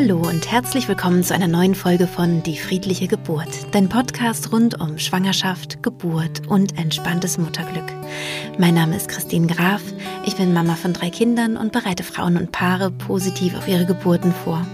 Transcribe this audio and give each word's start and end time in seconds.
Hallo 0.00 0.18
und 0.18 0.48
herzlich 0.48 0.86
willkommen 0.86 1.24
zu 1.24 1.34
einer 1.34 1.48
neuen 1.48 1.74
Folge 1.74 2.06
von 2.06 2.44
Die 2.44 2.56
friedliche 2.56 3.08
Geburt, 3.08 3.48
dein 3.72 3.88
Podcast 3.88 4.52
rund 4.52 4.80
um 4.80 4.96
Schwangerschaft, 4.96 5.82
Geburt 5.82 6.46
und 6.46 6.78
entspanntes 6.78 7.36
Mutterglück. 7.36 7.92
Mein 8.60 8.74
Name 8.74 8.94
ist 8.94 9.08
Christine 9.08 9.48
Graf, 9.48 9.82
ich 10.24 10.36
bin 10.36 10.52
Mama 10.52 10.76
von 10.76 10.92
drei 10.92 11.10
Kindern 11.10 11.56
und 11.56 11.72
bereite 11.72 12.04
Frauen 12.04 12.36
und 12.36 12.52
Paare 12.52 12.92
positiv 12.92 13.56
auf 13.56 13.66
ihre 13.66 13.86
Geburten 13.86 14.32
vor. 14.44 14.64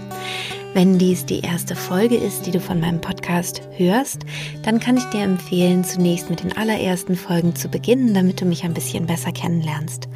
Wenn 0.75 0.99
dies 0.99 1.25
die 1.25 1.39
erste 1.39 1.75
Folge 1.75 2.17
ist, 2.17 2.45
die 2.45 2.51
du 2.51 2.59
von 2.59 2.79
meinem 2.79 3.01
Podcast 3.01 3.63
hörst, 3.77 4.27
dann 4.61 4.79
kann 4.79 4.95
ich 4.95 5.05
dir 5.05 5.23
empfehlen, 5.23 5.83
zunächst 5.83 6.29
mit 6.29 6.43
den 6.43 6.55
allerersten 6.55 7.15
Folgen 7.15 7.55
zu 7.55 7.67
beginnen, 7.67 8.13
damit 8.13 8.41
du 8.41 8.45
mich 8.45 8.63
ein 8.63 8.75
bisschen 8.75 9.07
besser 9.07 9.31
kennenlernst. 9.31 10.07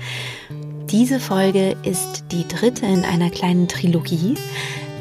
Diese 0.92 1.20
Folge 1.20 1.76
ist 1.84 2.26
die 2.32 2.48
dritte 2.48 2.88
in 2.88 3.06
einer 3.06 3.30
kleinen 3.30 3.68
Trilogie. 3.68 4.36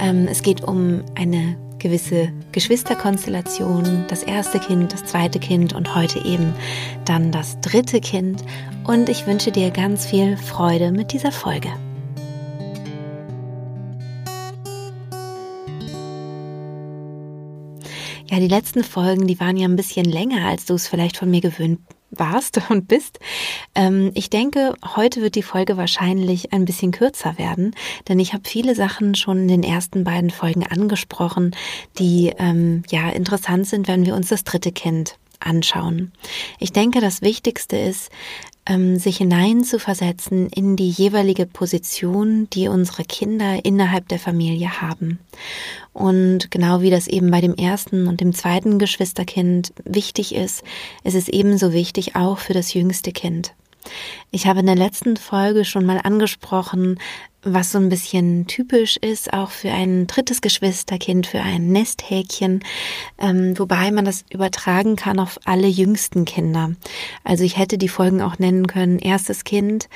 Ähm, 0.00 0.28
es 0.28 0.42
geht 0.42 0.62
um 0.62 1.02
eine 1.16 1.56
gewisse 1.78 2.32
Geschwisterkonstellation, 2.52 4.04
das 4.08 4.22
erste 4.22 4.58
Kind, 4.58 4.92
das 4.92 5.04
zweite 5.04 5.38
Kind 5.38 5.72
und 5.72 5.94
heute 5.94 6.24
eben 6.24 6.54
dann 7.04 7.32
das 7.32 7.60
dritte 7.60 8.00
Kind. 8.00 8.42
Und 8.86 9.08
ich 9.08 9.26
wünsche 9.26 9.52
dir 9.52 9.70
ganz 9.70 10.06
viel 10.06 10.36
Freude 10.36 10.92
mit 10.92 11.12
dieser 11.12 11.32
Folge. 11.32 11.68
Ja, 18.30 18.40
die 18.40 18.48
letzten 18.48 18.84
Folgen, 18.84 19.26
die 19.26 19.40
waren 19.40 19.56
ja 19.56 19.66
ein 19.66 19.76
bisschen 19.76 20.04
länger, 20.04 20.46
als 20.46 20.66
du 20.66 20.74
es 20.74 20.86
vielleicht 20.86 21.16
von 21.16 21.30
mir 21.30 21.40
gewöhnt 21.40 21.80
warst 22.10 22.60
und 22.70 22.88
bist. 22.88 23.18
Ähm, 23.74 24.10
ich 24.14 24.30
denke, 24.30 24.74
heute 24.96 25.22
wird 25.22 25.34
die 25.34 25.42
Folge 25.42 25.76
wahrscheinlich 25.76 26.52
ein 26.52 26.64
bisschen 26.64 26.92
kürzer 26.92 27.38
werden, 27.38 27.74
denn 28.08 28.18
ich 28.18 28.32
habe 28.32 28.48
viele 28.48 28.74
Sachen 28.74 29.14
schon 29.14 29.42
in 29.42 29.48
den 29.48 29.62
ersten 29.62 30.04
beiden 30.04 30.30
Folgen 30.30 30.66
angesprochen, 30.66 31.54
die 31.98 32.32
ähm, 32.38 32.82
ja 32.90 33.08
interessant 33.10 33.66
sind, 33.66 33.88
wenn 33.88 34.06
wir 34.06 34.14
uns 34.14 34.28
das 34.28 34.44
dritte 34.44 34.72
Kind 34.72 35.16
anschauen. 35.40 36.12
Ich 36.58 36.72
denke, 36.72 37.00
das 37.00 37.22
Wichtigste 37.22 37.76
ist, 37.76 38.10
ähm, 38.68 38.98
sich 38.98 39.16
hineinzuversetzen 39.16 40.48
in 40.48 40.76
die 40.76 40.90
jeweilige 40.90 41.46
Position, 41.46 42.48
die 42.50 42.68
unsere 42.68 43.04
Kinder 43.04 43.64
innerhalb 43.64 44.08
der 44.08 44.18
Familie 44.18 44.80
haben. 44.80 45.18
Und 45.92 46.50
genau 46.50 46.82
wie 46.82 46.90
das 46.90 47.08
eben 47.08 47.30
bei 47.30 47.40
dem 47.40 47.54
ersten 47.54 48.06
und 48.06 48.20
dem 48.20 48.34
zweiten 48.34 48.78
Geschwisterkind 48.78 49.72
wichtig 49.84 50.34
ist, 50.34 50.62
ist 51.02 51.14
es 51.14 51.28
ebenso 51.28 51.72
wichtig 51.72 52.14
auch 52.14 52.38
für 52.38 52.52
das 52.52 52.74
jüngste 52.74 53.12
Kind. 53.12 53.54
Ich 54.30 54.46
habe 54.46 54.60
in 54.60 54.66
der 54.66 54.76
letzten 54.76 55.16
Folge 55.16 55.64
schon 55.64 55.86
mal 55.86 56.00
angesprochen, 56.02 56.98
was 57.42 57.72
so 57.72 57.78
ein 57.78 57.88
bisschen 57.88 58.46
typisch 58.46 58.96
ist, 58.96 59.32
auch 59.32 59.50
für 59.50 59.70
ein 59.70 60.06
drittes 60.06 60.40
Geschwisterkind, 60.40 61.26
für 61.26 61.40
ein 61.40 61.68
Nesthäkchen, 61.68 62.64
ähm, 63.18 63.58
wobei 63.58 63.90
man 63.90 64.04
das 64.04 64.24
übertragen 64.30 64.96
kann 64.96 65.20
auf 65.20 65.38
alle 65.44 65.68
jüngsten 65.68 66.24
Kinder. 66.24 66.72
Also 67.24 67.44
ich 67.44 67.56
hätte 67.56 67.78
die 67.78 67.88
Folgen 67.88 68.20
auch 68.22 68.38
nennen 68.38 68.66
können, 68.66 68.98
erstes 68.98 69.44
Kind, 69.44 69.88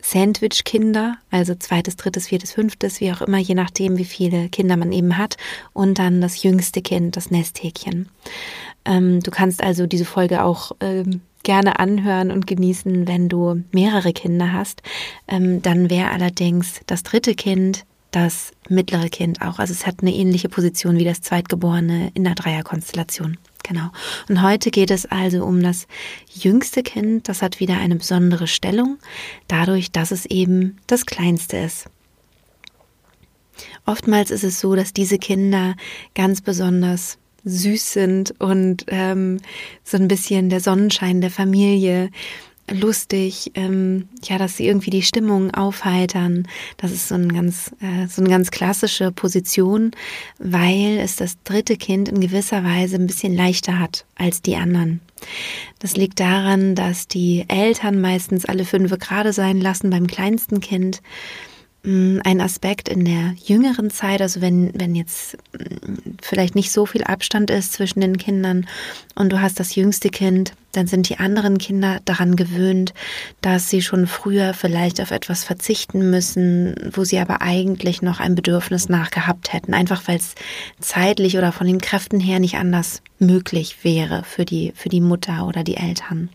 Sandwich-Kinder, 0.00 1.18
also 1.30 1.54
zweites, 1.56 1.96
drittes, 1.96 2.28
viertes, 2.28 2.52
fünftes, 2.52 3.00
wie 3.00 3.12
auch 3.12 3.22
immer, 3.22 3.38
je 3.38 3.54
nachdem, 3.54 3.98
wie 3.98 4.04
viele 4.04 4.48
Kinder 4.48 4.76
man 4.76 4.92
eben 4.92 5.18
hat, 5.18 5.36
und 5.72 5.98
dann 5.98 6.20
das 6.20 6.42
jüngste 6.42 6.80
Kind, 6.80 7.16
das 7.16 7.30
Nesthäkchen. 7.30 8.08
Ähm, 8.84 9.20
du 9.20 9.30
kannst 9.30 9.62
also 9.62 9.86
diese 9.86 10.04
Folge 10.04 10.44
auch 10.44 10.72
ähm, 10.80 11.22
gerne 11.46 11.78
anhören 11.78 12.32
und 12.32 12.46
genießen, 12.46 13.06
wenn 13.06 13.28
du 13.28 13.62
mehrere 13.72 14.12
Kinder 14.12 14.52
hast. 14.52 14.82
Ähm, 15.28 15.62
dann 15.62 15.88
wäre 15.88 16.10
allerdings 16.10 16.80
das 16.86 17.04
dritte 17.04 17.34
Kind 17.34 17.86
das 18.10 18.52
mittlere 18.68 19.08
Kind 19.08 19.42
auch. 19.42 19.58
Also 19.58 19.72
es 19.72 19.86
hat 19.86 19.96
eine 20.00 20.12
ähnliche 20.12 20.48
Position 20.48 20.98
wie 20.98 21.04
das 21.04 21.20
Zweitgeborene 21.20 22.10
in 22.14 22.24
der 22.24 22.34
Dreierkonstellation. 22.34 23.36
Genau. 23.62 23.90
Und 24.28 24.42
heute 24.42 24.70
geht 24.70 24.90
es 24.90 25.06
also 25.06 25.44
um 25.44 25.62
das 25.62 25.86
jüngste 26.32 26.82
Kind. 26.82 27.28
Das 27.28 27.42
hat 27.42 27.60
wieder 27.60 27.76
eine 27.76 27.96
besondere 27.96 28.46
Stellung, 28.46 28.98
dadurch, 29.48 29.92
dass 29.92 30.10
es 30.10 30.24
eben 30.26 30.78
das 30.86 31.06
kleinste 31.06 31.58
ist. 31.58 31.90
Oftmals 33.84 34.30
ist 34.30 34.44
es 34.44 34.60
so, 34.60 34.74
dass 34.74 34.92
diese 34.92 35.18
Kinder 35.18 35.76
ganz 36.14 36.40
besonders 36.40 37.18
süß 37.46 37.92
sind 37.92 38.34
und 38.40 38.84
ähm, 38.88 39.38
so 39.84 39.96
ein 39.96 40.08
bisschen 40.08 40.50
der 40.50 40.60
Sonnenschein 40.60 41.20
der 41.22 41.30
Familie 41.30 42.10
lustig, 42.70 43.52
ähm, 43.54 44.08
ja, 44.24 44.38
dass 44.38 44.56
sie 44.56 44.66
irgendwie 44.66 44.90
die 44.90 45.02
Stimmung 45.02 45.52
aufheitern. 45.52 46.48
Das 46.76 46.90
ist 46.90 47.08
so, 47.08 47.14
ein 47.14 47.32
ganz, 47.32 47.72
äh, 47.80 48.08
so 48.08 48.20
eine 48.20 48.30
ganz 48.30 48.50
klassische 48.50 49.12
Position, 49.12 49.92
weil 50.38 50.98
es 50.98 51.16
das 51.16 51.40
dritte 51.44 51.76
Kind 51.76 52.08
in 52.08 52.20
gewisser 52.20 52.64
Weise 52.64 52.96
ein 52.96 53.06
bisschen 53.06 53.34
leichter 53.34 53.78
hat 53.78 54.04
als 54.16 54.42
die 54.42 54.56
anderen. 54.56 55.00
Das 55.78 55.96
liegt 55.96 56.18
daran, 56.18 56.74
dass 56.74 57.06
die 57.06 57.44
Eltern 57.48 58.00
meistens 58.00 58.44
alle 58.44 58.64
fünf 58.64 58.96
gerade 58.98 59.32
sein 59.32 59.60
lassen 59.60 59.90
beim 59.90 60.06
kleinsten 60.06 60.60
Kind 60.60 61.02
ein 61.86 62.40
Aspekt 62.40 62.88
in 62.88 63.04
der 63.04 63.34
jüngeren 63.44 63.90
Zeit, 63.90 64.20
also 64.20 64.40
wenn, 64.40 64.72
wenn 64.74 64.96
jetzt 64.96 65.38
mm, 65.52 66.16
vielleicht 66.20 66.56
nicht 66.56 66.72
so 66.72 66.84
viel 66.84 67.04
Abstand 67.04 67.48
ist 67.50 67.72
zwischen 67.72 68.00
den 68.00 68.18
Kindern 68.18 68.66
und 69.14 69.32
du 69.32 69.40
hast 69.40 69.60
das 69.60 69.76
jüngste 69.76 70.08
Kind, 70.08 70.52
dann 70.72 70.88
sind 70.88 71.08
die 71.08 71.18
anderen 71.18 71.58
Kinder 71.58 72.00
daran 72.04 72.34
gewöhnt, 72.34 72.92
dass 73.40 73.70
sie 73.70 73.82
schon 73.82 74.08
früher 74.08 74.52
vielleicht 74.52 75.00
auf 75.00 75.12
etwas 75.12 75.44
verzichten 75.44 76.10
müssen, 76.10 76.74
wo 76.92 77.04
sie 77.04 77.18
aber 77.20 77.40
eigentlich 77.40 78.02
noch 78.02 78.18
ein 78.18 78.34
Bedürfnis 78.34 78.88
nachgehabt 78.88 79.52
hätten, 79.52 79.72
einfach 79.72 80.02
weil 80.08 80.16
es 80.16 80.34
zeitlich 80.80 81.38
oder 81.38 81.52
von 81.52 81.68
den 81.68 81.80
Kräften 81.80 82.18
her 82.18 82.40
nicht 82.40 82.56
anders 82.56 83.00
möglich 83.20 83.84
wäre 83.84 84.24
für 84.24 84.44
die, 84.44 84.72
für 84.74 84.88
die 84.88 85.00
Mutter 85.00 85.46
oder 85.46 85.62
die 85.62 85.76
Eltern. 85.76 86.30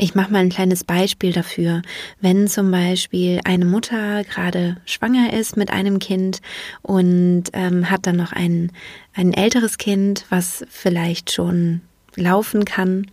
Ich 0.00 0.14
mache 0.14 0.32
mal 0.32 0.38
ein 0.38 0.48
kleines 0.48 0.84
Beispiel 0.84 1.32
dafür. 1.32 1.82
Wenn 2.20 2.46
zum 2.46 2.70
Beispiel 2.70 3.40
eine 3.44 3.64
Mutter 3.64 4.22
gerade 4.22 4.76
schwanger 4.86 5.32
ist 5.32 5.56
mit 5.56 5.72
einem 5.72 5.98
Kind 5.98 6.40
und 6.82 7.44
ähm, 7.52 7.90
hat 7.90 8.06
dann 8.06 8.16
noch 8.16 8.32
ein, 8.32 8.70
ein 9.12 9.34
älteres 9.34 9.76
Kind, 9.76 10.24
was 10.30 10.64
vielleicht 10.70 11.32
schon 11.32 11.80
laufen 12.18 12.64
kann, 12.64 13.06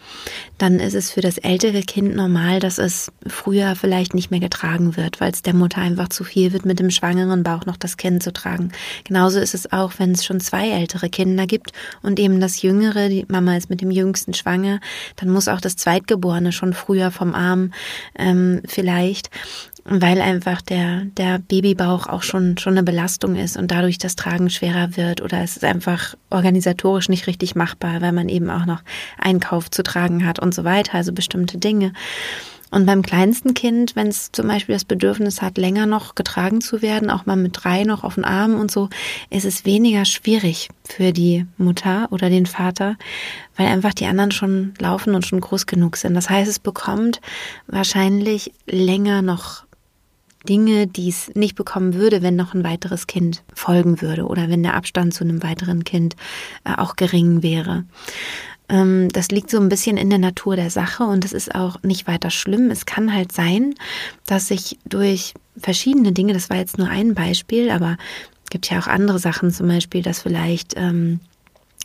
dann 0.58 0.80
ist 0.80 0.94
es 0.94 1.12
für 1.12 1.22
das 1.22 1.38
ältere 1.38 1.82
Kind 1.82 2.16
normal, 2.16 2.60
dass 2.60 2.78
es 2.78 3.12
früher 3.28 3.76
vielleicht 3.76 4.14
nicht 4.14 4.32
mehr 4.32 4.40
getragen 4.40 4.96
wird, 4.96 5.20
weil 5.20 5.32
es 5.32 5.42
der 5.42 5.54
Mutter 5.54 5.82
einfach 5.82 6.10
zu 6.10 6.24
viel 6.24 6.54
wird, 6.54 6.66
mit 6.66 6.80
dem 6.80 6.92
schwangeren 6.92 7.44
Bauch 7.44 7.66
noch 7.66 7.78
das 7.78 7.98
Kind 7.98 8.24
zu 8.24 8.32
tragen. 8.32 8.72
Genauso 9.04 9.40
ist 9.40 9.54
es 9.54 9.72
auch, 9.72 9.94
wenn 9.98 10.12
es 10.12 10.26
schon 10.26 10.40
zwei 10.40 10.70
ältere 10.70 11.10
Kinder 11.10 11.46
gibt 11.46 11.72
und 12.02 12.20
eben 12.20 12.40
das 12.40 12.62
jüngere, 12.62 13.10
die 13.10 13.26
Mama 13.28 13.58
ist 13.58 13.70
mit 13.70 13.82
dem 13.82 13.92
jüngsten 13.92 14.34
schwanger, 14.34 14.80
dann 15.18 15.30
muss 15.30 15.48
auch 15.48 15.62
das 15.62 15.76
Zweitgeborene 15.76 16.52
schon 16.52 16.74
früher 16.74 17.12
vom 17.12 17.34
Arm 17.34 17.72
ähm, 18.18 18.62
vielleicht 18.66 19.30
weil 19.86 20.20
einfach 20.20 20.62
der, 20.64 21.06
der 21.18 21.38
Babybauch 21.38 22.08
auch 22.08 22.24
schon, 22.24 22.58
schon 22.58 22.74
eine 22.74 22.84
Belastung 22.84 23.36
ist 23.36 23.56
und 23.56 23.70
dadurch 23.70 24.00
das 24.00 24.16
Tragen 24.16 24.50
schwerer 24.50 24.98
wird 24.98 25.22
oder 25.22 25.42
es 25.42 25.58
ist 25.58 25.64
einfach 25.64 26.16
organisatorisch 26.32 27.08
nicht 27.08 27.28
richtig 27.28 27.56
machbar, 27.56 28.02
weil 28.02 28.12
man 28.12 28.28
eben 28.28 28.50
auch 28.50 28.66
noch 28.66 28.82
Einkauf 29.20 29.70
zu 29.70 29.84
tragen 29.84 30.26
hat 30.26 30.40
und 30.40 30.56
so 30.56 30.64
weiter, 30.64 30.96
also 30.96 31.14
bestimmte 31.14 31.60
Dinge. 31.60 31.94
Und 32.72 32.88
beim 32.88 33.04
kleinsten 33.04 33.54
Kind, 33.54 33.96
wenn 33.96 34.08
es 34.08 34.32
zum 34.32 34.48
Beispiel 34.48 34.74
das 34.74 34.86
Bedürfnis 34.86 35.42
hat, 35.42 35.58
länger 35.58 35.86
noch 35.86 36.16
getragen 36.16 36.62
zu 36.62 36.82
werden, 36.82 37.12
auch 37.12 37.28
mal 37.28 37.36
mit 37.36 37.64
drei 37.64 37.84
noch 37.84 38.04
auf 38.04 38.16
den 38.16 38.26
Armen 38.26 38.56
und 38.56 38.72
so, 38.72 38.90
ist 39.30 39.46
es 39.46 39.66
weniger 39.66 40.04
schwierig 40.04 40.70
für 40.84 41.14
die 41.14 41.46
Mutter 41.58 42.08
oder 42.12 42.30
den 42.30 42.48
Vater, 42.48 42.98
weil 43.56 43.68
einfach 43.68 43.94
die 43.94 44.08
anderen 44.08 44.32
schon 44.32 44.74
laufen 44.80 45.14
und 45.14 45.26
schon 45.26 45.42
groß 45.42 45.68
genug 45.68 45.96
sind. 45.96 46.16
Das 46.16 46.30
heißt, 46.30 46.50
es 46.50 46.60
bekommt 46.60 47.22
wahrscheinlich 47.68 48.52
länger 48.66 49.22
noch 49.22 49.65
Dinge, 50.46 50.88
die 50.88 51.10
es 51.10 51.32
nicht 51.36 51.56
bekommen 51.56 51.94
würde, 51.94 52.22
wenn 52.22 52.36
noch 52.36 52.54
ein 52.54 52.64
weiteres 52.64 53.08
Kind 53.08 53.44
folgen 53.54 54.02
würde 54.02 54.26
oder 54.26 54.50
wenn 54.50 54.64
der 54.64 54.76
Abstand 54.76 55.14
zu 55.14 55.24
einem 55.24 55.44
weiteren 55.44 55.84
Kind 55.84 56.16
äh, 56.64 56.74
auch 56.76 56.96
gering 56.96 57.44
wäre. 57.44 57.86
Ähm, 58.70 59.10
das 59.12 59.30
liegt 59.30 59.50
so 59.50 59.60
ein 59.60 59.70
bisschen 59.70 59.98
in 59.98 60.10
der 60.10 60.20
Natur 60.20 60.56
der 60.56 60.70
Sache 60.70 61.04
und 61.04 61.26
es 61.26 61.34
ist 61.34 61.54
auch 61.54 61.82
nicht 61.84 62.08
weiter 62.08 62.30
schlimm. 62.30 62.72
Es 62.72 62.86
kann 62.86 63.14
halt 63.14 63.32
sein, 63.32 63.76
dass 64.26 64.48
sich 64.48 64.78
durch 64.86 65.34
verschiedene 65.58 66.12
Dinge, 66.12 66.34
das 66.34 66.50
war 66.50 66.58
jetzt 66.58 66.78
nur 66.78 66.90
ein 66.90 67.14
Beispiel, 67.14 67.70
aber 67.70 67.98
es 68.44 68.50
gibt 68.50 68.70
ja 68.70 68.80
auch 68.80 68.88
andere 68.88 69.20
Sachen, 69.20 69.52
zum 69.52 69.68
Beispiel, 69.68 70.02
dass 70.02 70.22
vielleicht 70.22 70.74
ähm, 70.78 71.20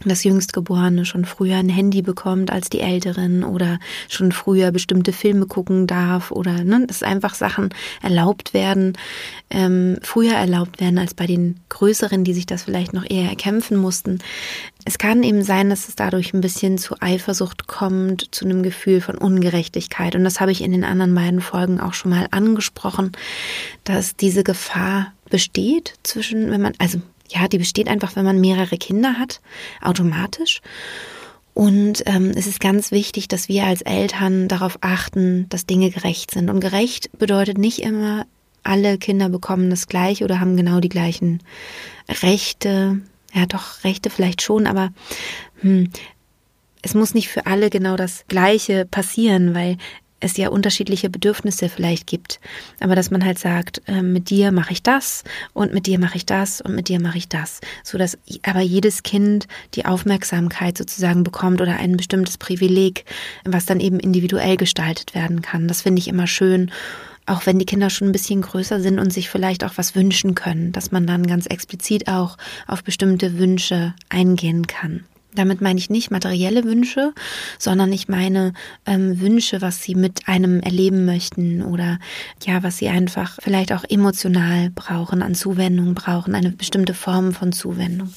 das 0.05 0.25
Jüngstgeborene 0.25 1.05
schon 1.05 1.25
früher 1.25 1.57
ein 1.57 1.69
Handy 1.69 2.01
bekommt 2.03 2.51
als 2.51 2.71
die 2.71 2.81
Älteren 2.81 3.45
oder 3.45 3.79
schon 4.09 4.33
früher 4.33 4.71
bestimmte 4.71 5.13
Filme 5.13 5.47
gucken 5.47 5.87
darf 5.87 6.31
oder 6.31 6.65
ne, 6.65 6.87
dass 6.87 7.03
einfach 7.03 7.35
Sachen 7.35 7.69
erlaubt 8.03 8.55
werden, 8.55 8.97
ähm, 9.51 9.99
früher 10.03 10.35
erlaubt 10.35 10.81
werden 10.81 10.99
als 10.99 11.15
bei 11.15 11.27
den 11.27 11.61
Größeren, 11.69 12.25
die 12.25 12.35
sich 12.35 12.47
das 12.47 12.63
vielleicht 12.63 12.93
noch 12.93 13.09
eher 13.09 13.29
erkämpfen 13.29 13.77
mussten. 13.77 14.21
Es 14.87 14.97
kann 14.97 15.23
eben 15.23 15.43
sein, 15.43 15.69
dass 15.69 15.89
es 15.89 15.97
dadurch 15.97 16.33
ein 16.33 16.41
bisschen 16.41 16.79
zu 16.79 16.97
Eifersucht 17.01 17.67
kommt, 17.67 18.35
zu 18.35 18.47
einem 18.47 18.63
Gefühl 18.63 19.03
von 19.03 19.19
Ungerechtigkeit. 19.19 20.17
Und 20.17 20.25
das 20.25 20.41
habe 20.41 20.53
ich 20.53 20.63
in 20.63 20.73
den 20.73 20.85
anderen 20.85 21.15
beiden 21.15 21.41
Folgen 21.41 21.81
auch 21.81 21.93
schon 21.93 22.13
mal 22.13 22.27
angesprochen, 22.31 23.13
dass 23.85 24.17
diese 24.17 24.45
Gefahr 24.45 25.13
besteht 25.29 25.95
zwischen, 26.03 26.51
wenn 26.51 26.63
man, 26.63 26.73
also 26.79 27.01
ja, 27.33 27.49
die 27.49 27.59
besteht 27.59 27.89
einfach, 27.89 28.17
wenn 28.17 28.25
man 28.25 28.41
mehrere 28.41 28.77
Kinder 28.77 29.19
hat, 29.19 29.41
automatisch. 29.81 30.61
Und 31.55 32.05
ähm, 32.07 32.33
es 32.35 32.47
ist 32.47 32.61
ganz 32.61 32.91
wichtig, 32.91 33.29
dass 33.29 33.49
wir 33.49 33.65
als 33.65 33.83
Eltern 33.83 34.49
darauf 34.49 34.79
achten, 34.81 35.49
dass 35.49 35.67
Dinge 35.67 35.91
gerecht 35.91 36.31
sind. 36.31 36.49
Und 36.49 36.61
gerecht 36.61 37.11
bedeutet 37.19 37.59
nicht 37.59 37.81
immer, 37.81 38.27
alle 38.63 38.99
Kinder 38.99 39.29
bekommen 39.29 39.71
das 39.71 39.87
gleiche 39.87 40.25
oder 40.25 40.41
haben 40.41 40.57
genau 40.57 40.81
die 40.81 40.89
gleichen 40.89 41.43
Rechte. 42.23 43.01
Ja, 43.33 43.47
doch, 43.47 43.85
Rechte 43.85 44.11
vielleicht 44.11 44.43
schon, 44.43 44.67
aber 44.67 44.91
hm, 45.61 45.91
es 46.83 46.95
muss 46.95 47.15
nicht 47.15 47.29
für 47.29 47.47
alle 47.47 47.71
genau 47.71 47.97
das 47.97 48.25
Gleiche 48.29 48.87
passieren, 48.87 49.55
weil 49.55 49.77
es 50.21 50.37
ja 50.37 50.49
unterschiedliche 50.49 51.11
Bedürfnisse 51.11 51.69
vielleicht 51.69 52.07
gibt. 52.07 52.41
Aber 52.79 52.95
dass 52.95 53.11
man 53.11 53.25
halt 53.25 53.39
sagt, 53.39 53.83
äh, 53.87 54.03
mit 54.03 54.31
dir 54.31 54.53
mache 54.53 54.73
ich 54.73 54.83
das 54.83 55.25
und 55.53 55.73
mit 55.73 55.87
dir 55.87 55.99
mache 55.99 56.17
ich 56.17 56.27
das 56.27 56.61
und 56.61 56.75
mit 56.75 56.89
dir 56.89 57.01
mache 57.01 57.19
ich 57.19 57.29
das. 57.29 57.61
So 57.83 57.99
dass 57.99 58.19
aber 58.43 58.61
jedes 58.61 59.03
Kind 59.03 59.49
die 59.75 59.87
Aufmerksamkeit 59.87 60.79
sozusagen 60.79 61.25
bekommt 61.25 61.61
oder 61.61 61.77
ein 61.77 61.97
bestimmtes 61.97 62.39
Privileg, 62.39 63.05
was 63.45 63.67
dann 63.67 63.81
eben 63.81 63.99
individuell 63.99 64.57
gestaltet 64.57 65.15
werden 65.15 65.43
kann. 65.43 65.69
Das 65.69 65.83
finde 65.83 66.01
ich 66.01 66.09
immer 66.09 66.27
schön. 66.27 66.71
Auch 67.27 67.47
wenn 67.47 67.59
die 67.59 67.67
Kinder 67.67 67.91
schon 67.91 68.09
ein 68.09 68.13
bisschen 68.13 68.43
größer 68.43 68.81
sind 68.81 68.99
und 68.99 69.13
sich 69.13 69.29
vielleicht 69.29 69.63
auch 69.63 69.75
was 69.77 69.95
wünschen 69.95 70.35
können, 70.35 70.73
dass 70.73 70.91
man 70.91 71.07
dann 71.07 71.27
ganz 71.27 71.47
explizit 71.47 72.09
auch 72.09 72.37
auf 72.67 72.83
bestimmte 72.83 73.39
Wünsche 73.39 73.95
eingehen 74.09 74.67
kann. 74.67 75.05
Damit 75.35 75.61
meine 75.61 75.79
ich 75.79 75.91
nicht 75.91 76.11
materielle 76.11 76.65
Wünsche, 76.65 77.13
sondern 77.59 77.93
ich 77.93 78.09
meine 78.09 78.53
ähm, 78.87 79.21
Wünsche, 79.21 79.61
was 79.61 79.83
sie 79.83 79.95
mit 79.95 80.27
einem 80.27 80.61
erleben 80.61 81.05
möchten 81.05 81.63
oder 81.63 81.99
ja, 82.45 82.63
was 82.63 82.79
sie 82.79 82.89
einfach 82.89 83.39
vielleicht 83.41 83.73
auch 83.73 83.85
emotional 83.89 84.71
brauchen, 84.71 85.23
an 85.23 85.35
Zuwendung 85.35 85.95
brauchen, 85.95 86.35
eine 86.35 86.51
bestimmte 86.51 86.95
Form 86.95 87.33
von 87.33 87.53
Zuwendung. 87.53 88.13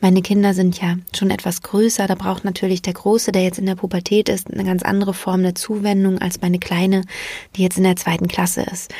Meine 0.00 0.22
Kinder 0.22 0.52
sind 0.52 0.80
ja 0.80 0.96
schon 1.16 1.30
etwas 1.30 1.62
größer, 1.62 2.06
da 2.06 2.14
braucht 2.14 2.44
natürlich 2.44 2.82
der 2.82 2.94
Große, 2.94 3.30
der 3.30 3.42
jetzt 3.42 3.58
in 3.58 3.66
der 3.66 3.76
Pubertät 3.76 4.28
ist, 4.28 4.52
eine 4.52 4.64
ganz 4.64 4.82
andere 4.82 5.14
Form 5.14 5.42
der 5.42 5.54
Zuwendung 5.54 6.18
als 6.18 6.40
meine 6.40 6.58
Kleine, 6.58 7.02
die 7.56 7.62
jetzt 7.62 7.78
in 7.78 7.84
der 7.84 7.96
zweiten 7.96 8.26
Klasse 8.26 8.62
ist. 8.62 8.92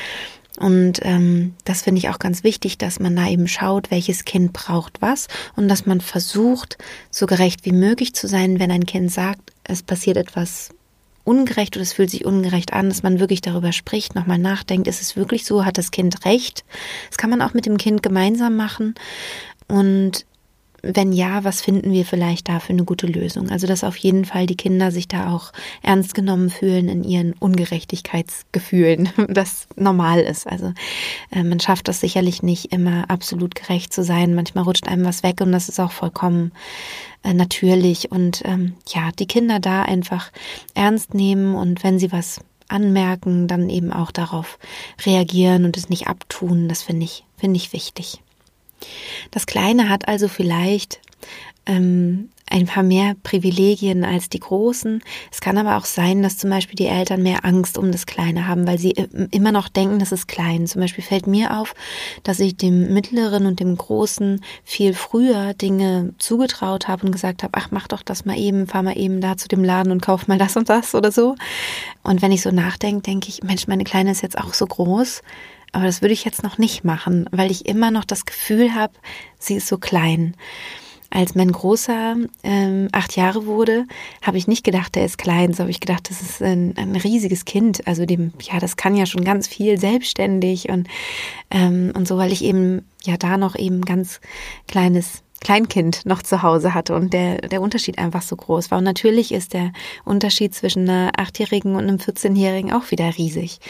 Und 0.59 1.01
ähm, 1.03 1.55
das 1.65 1.83
finde 1.83 2.01
ich 2.01 2.09
auch 2.09 2.19
ganz 2.19 2.43
wichtig, 2.43 2.79
dass 2.79 2.99
man 2.99 3.15
da 3.15 3.29
eben 3.29 3.47
schaut, 3.47 3.91
welches 3.91 4.25
Kind 4.25 4.53
braucht 4.53 5.01
was 5.01 5.29
und 5.55 5.69
dass 5.69 5.87
man 5.87 6.01
versucht, 6.01 6.79
so 7.11 7.27
gerecht 7.27 7.65
wie 7.65 7.73
möglich 7.73 8.15
zu 8.15 8.27
sein, 8.27 8.59
wenn 8.59 8.71
ein 8.71 8.87
Kind 8.87 9.13
sagt, 9.13 9.53
es 9.65 9.83
passiert 9.85 10.17
etwas 10.17 10.71
ungerecht 11.23 11.77
oder 11.77 11.83
es 11.83 11.93
fühlt 11.93 12.11
sich 12.11 12.25
ungerecht 12.25 12.73
an, 12.73 12.89
dass 12.89 13.03
man 13.03 13.21
wirklich 13.21 13.41
darüber 13.41 13.71
spricht, 13.73 14.15
nochmal 14.15 14.39
nachdenkt, 14.39 14.89
ist 14.89 15.03
es 15.03 15.15
wirklich 15.15 15.45
so, 15.45 15.65
hat 15.65 15.79
das 15.79 15.91
Kind 15.91 16.25
recht? 16.25 16.65
Das 17.09 17.19
kann 17.19 17.31
man 17.31 17.43
auch 17.43 17.55
mit 17.55 17.67
dem 17.67 17.77
Kind 17.77 18.03
gemeinsam 18.03 18.57
machen. 18.57 18.95
Und 19.69 20.25
wenn 20.83 21.13
ja, 21.13 21.43
was 21.45 21.61
finden 21.61 21.93
wir 21.93 22.05
vielleicht 22.05 22.49
da 22.49 22.61
für 22.61 22.73
eine 22.73 22.85
gute 22.85 23.07
Lösung? 23.07 23.51
Also, 23.51 23.67
dass 23.67 23.85
auf 23.85 23.97
jeden 23.97 24.25
Fall 24.25 24.47
die 24.47 24.57
Kinder 24.57 24.93
sich 24.93 25.09
da 25.09 25.35
auch 25.35 25.53
ernst 25.83 26.15
genommen 26.15 26.51
fühlen 26.51 26.89
in 26.89 27.05
ihren 27.05 27.33
Ungerechtigkeitsgefühlen, 27.35 29.09
das 29.29 29.67
normal 29.77 30.21
ist. 30.21 30.47
Also, 30.47 30.73
äh, 31.31 31.43
man 31.43 31.61
schafft 31.61 31.89
das 31.89 32.01
sicherlich 32.01 32.43
nicht 32.43 32.73
immer 32.73 33.11
absolut 33.11 33.55
gerecht 33.55 33.93
zu 33.93 34.05
sein. 34.05 34.35
Manchmal 34.35 34.65
rutscht 34.65 34.87
einem 34.87 35.05
was 35.05 35.23
weg 35.23 35.41
und 35.41 35.53
das 35.53 35.69
ist 35.69 35.81
auch 35.81 35.93
vollkommen 35.93 36.53
äh, 37.25 37.35
natürlich. 37.35 38.13
Und 38.13 38.43
ähm, 38.45 38.75
ja, 38.89 39.11
die 39.19 39.27
Kinder 39.27 39.61
da 39.61 39.83
einfach 39.83 40.31
ernst 40.75 41.15
nehmen 41.15 41.55
und 41.55 41.83
wenn 41.83 41.99
sie 41.99 42.13
was 42.13 42.41
anmerken, 42.69 43.49
dann 43.49 43.71
eben 43.71 43.93
auch 43.93 44.11
darauf 44.11 44.59
reagieren 45.05 45.65
und 45.65 45.77
es 45.77 45.89
nicht 45.89 46.07
abtun. 46.07 46.69
Das 46.69 46.83
finde 46.83 47.05
ich, 47.05 47.25
finde 47.37 47.57
ich 47.57 47.73
wichtig. 47.73 48.21
Das 49.31 49.47
Kleine 49.47 49.89
hat 49.89 50.09
also 50.09 50.29
vielleicht 50.29 51.01
ähm, 51.67 52.31
ein 52.51 52.67
paar 52.67 52.83
mehr 52.83 53.15
Privilegien 53.23 54.05
als 54.05 54.29
die 54.31 54.41
Großen. 54.41 55.03
Es 55.31 55.41
kann 55.41 55.59
aber 55.59 55.77
auch 55.77 55.85
sein, 55.85 56.23
dass 56.23 56.39
zum 56.39 56.51
Beispiel 56.51 56.77
die 56.77 56.87
Eltern 56.87 57.23
mehr 57.23 57.45
Angst 57.45 57.77
um 57.77 57.93
das 57.93 58.07
Kleine 58.07 58.49
haben, 58.49 58.67
weil 58.67 58.79
sie 58.79 58.95
immer 59.31 59.53
noch 59.53 59.69
denken, 59.69 59.99
das 59.99 60.13
ist 60.13 60.29
klein. 60.29 60.67
Zum 60.67 60.81
Beispiel 60.81 61.05
fällt 61.05 61.27
mir 61.27 61.59
auf, 61.59 61.75
dass 62.23 62.41
ich 62.41 62.57
dem 62.57 62.95
Mittleren 62.95 63.47
und 63.47 63.61
dem 63.61 63.77
Großen 63.77 64.43
viel 64.65 64.95
früher 64.95 65.55
Dinge 65.55 66.15
zugetraut 66.19 66.89
habe 66.89 67.07
und 67.07 67.13
gesagt 67.13 67.43
habe, 67.43 67.53
ach, 67.59 67.69
mach 67.71 67.89
doch 67.89 68.03
das 68.03 68.25
mal 68.25 68.39
eben, 68.39 68.67
fahr 68.67 68.83
mal 68.83 68.97
eben 68.97 69.21
da 69.21 69.37
zu 69.37 69.49
dem 69.49 69.63
Laden 69.63 69.93
und 69.93 70.01
kauf 70.01 70.27
mal 70.27 70.39
das 70.39 70.57
und 70.57 70.69
das 70.69 70.95
oder 70.95 71.13
so. 71.13 71.35
Und 72.03 72.23
wenn 72.23 72.33
ich 72.33 72.43
so 72.43 72.51
nachdenke, 72.51 73.03
denke 73.03 73.29
ich, 73.29 73.43
Mensch, 73.43 73.67
meine 73.67 73.85
Kleine 73.85 74.11
ist 74.11 74.23
jetzt 74.23 74.39
auch 74.39 74.55
so 74.55 74.67
groß 74.67 75.23
aber 75.79 75.87
das 75.87 76.03
würde 76.03 76.13
ich 76.13 76.25
jetzt 76.25 76.43
noch 76.43 76.59
nicht 76.59 76.83
machen, 76.83 77.27
weil 77.31 77.53
ich 77.53 77.67
immer 77.67 77.93
noch 77.93 78.05
das 78.05 78.27
Gefühl 78.27 78.75
habe, 78.75 78.95
sie 79.39 79.55
ist 79.55 79.69
so 79.69 79.79
klein. 79.79 80.35
Als 81.09 81.37
mein 81.37 81.53
Großer 81.53 82.17
ähm, 82.43 82.89
acht 82.91 83.15
Jahre 83.15 83.47
wurde, 83.47 83.87
habe 84.21 84.39
ich 84.39 84.49
nicht 84.49 84.65
gedacht, 84.65 84.97
er 84.97 85.05
ist 85.05 85.19
klein, 85.19 85.55
so 85.55 85.61
habe 85.61 85.71
ich 85.71 85.79
gedacht, 85.79 86.11
das 86.11 86.21
ist 86.21 86.43
ein, 86.43 86.75
ein, 86.77 86.97
riesiges 86.97 87.45
Kind. 87.45 87.87
Also 87.87 88.07
dem, 88.07 88.33
ja, 88.41 88.59
das 88.59 88.77
kann 88.77 88.97
ja 88.97 89.07
schon 89.07 89.23
ganz 89.23 89.47
viel 89.47 89.79
selbstständig 89.79 90.69
und, 90.69 90.89
ähm, 91.53 91.93
und 91.95 92.09
so, 92.09 92.17
weil 92.17 92.33
ich 92.33 92.43
eben 92.43 92.85
ja 93.05 93.17
da 93.17 93.37
noch 93.37 93.55
eben 93.55 93.83
ganz 93.83 94.21
kleines 94.67 95.23
Kleinkind 95.41 96.05
noch 96.05 96.23
zu 96.23 96.43
Hause 96.43 96.75
hatte 96.75 96.95
und 96.95 97.13
der, 97.13 97.39
der 97.39 97.63
Unterschied 97.63 97.99
einfach 97.99 98.23
so 98.23 98.37
groß 98.37 98.71
war. 98.71 98.79
Und 98.79 98.85
natürlich 98.85 99.33
ist 99.33 99.55
der 99.55 99.73
Unterschied 100.05 100.55
zwischen 100.55 100.89
einer 100.89 101.13
Achtjährigen 101.17 101.77
und 101.77 101.85
einem 101.85 101.99
14-Jährigen 101.99 102.73
auch 102.73 102.91
wieder 102.91 103.17
riesig. 103.17 103.61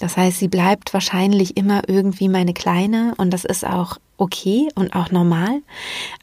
Das 0.00 0.16
heißt, 0.16 0.38
sie 0.38 0.48
bleibt 0.48 0.94
wahrscheinlich 0.94 1.56
immer 1.56 1.82
irgendwie 1.88 2.28
meine 2.28 2.54
Kleine 2.54 3.14
und 3.18 3.30
das 3.30 3.44
ist 3.44 3.66
auch 3.66 3.98
okay 4.16 4.68
und 4.74 4.94
auch 4.94 5.10
normal. 5.10 5.62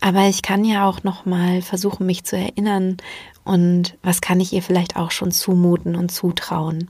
Aber 0.02 0.28
ich 0.28 0.42
kann 0.42 0.66
ja 0.66 0.88
auch 0.88 1.04
nochmal 1.04 1.62
versuchen, 1.62 2.06
mich 2.06 2.24
zu 2.24 2.38
erinnern 2.38 2.98
und 3.44 3.98
was 4.02 4.22
kann 4.22 4.40
ich 4.40 4.54
ihr 4.54 4.64
vielleicht 4.64 4.96
auch 4.96 5.12
schon 5.12 5.32
zumuten 5.32 5.96
und 5.96 6.10
zutrauen. 6.10 6.90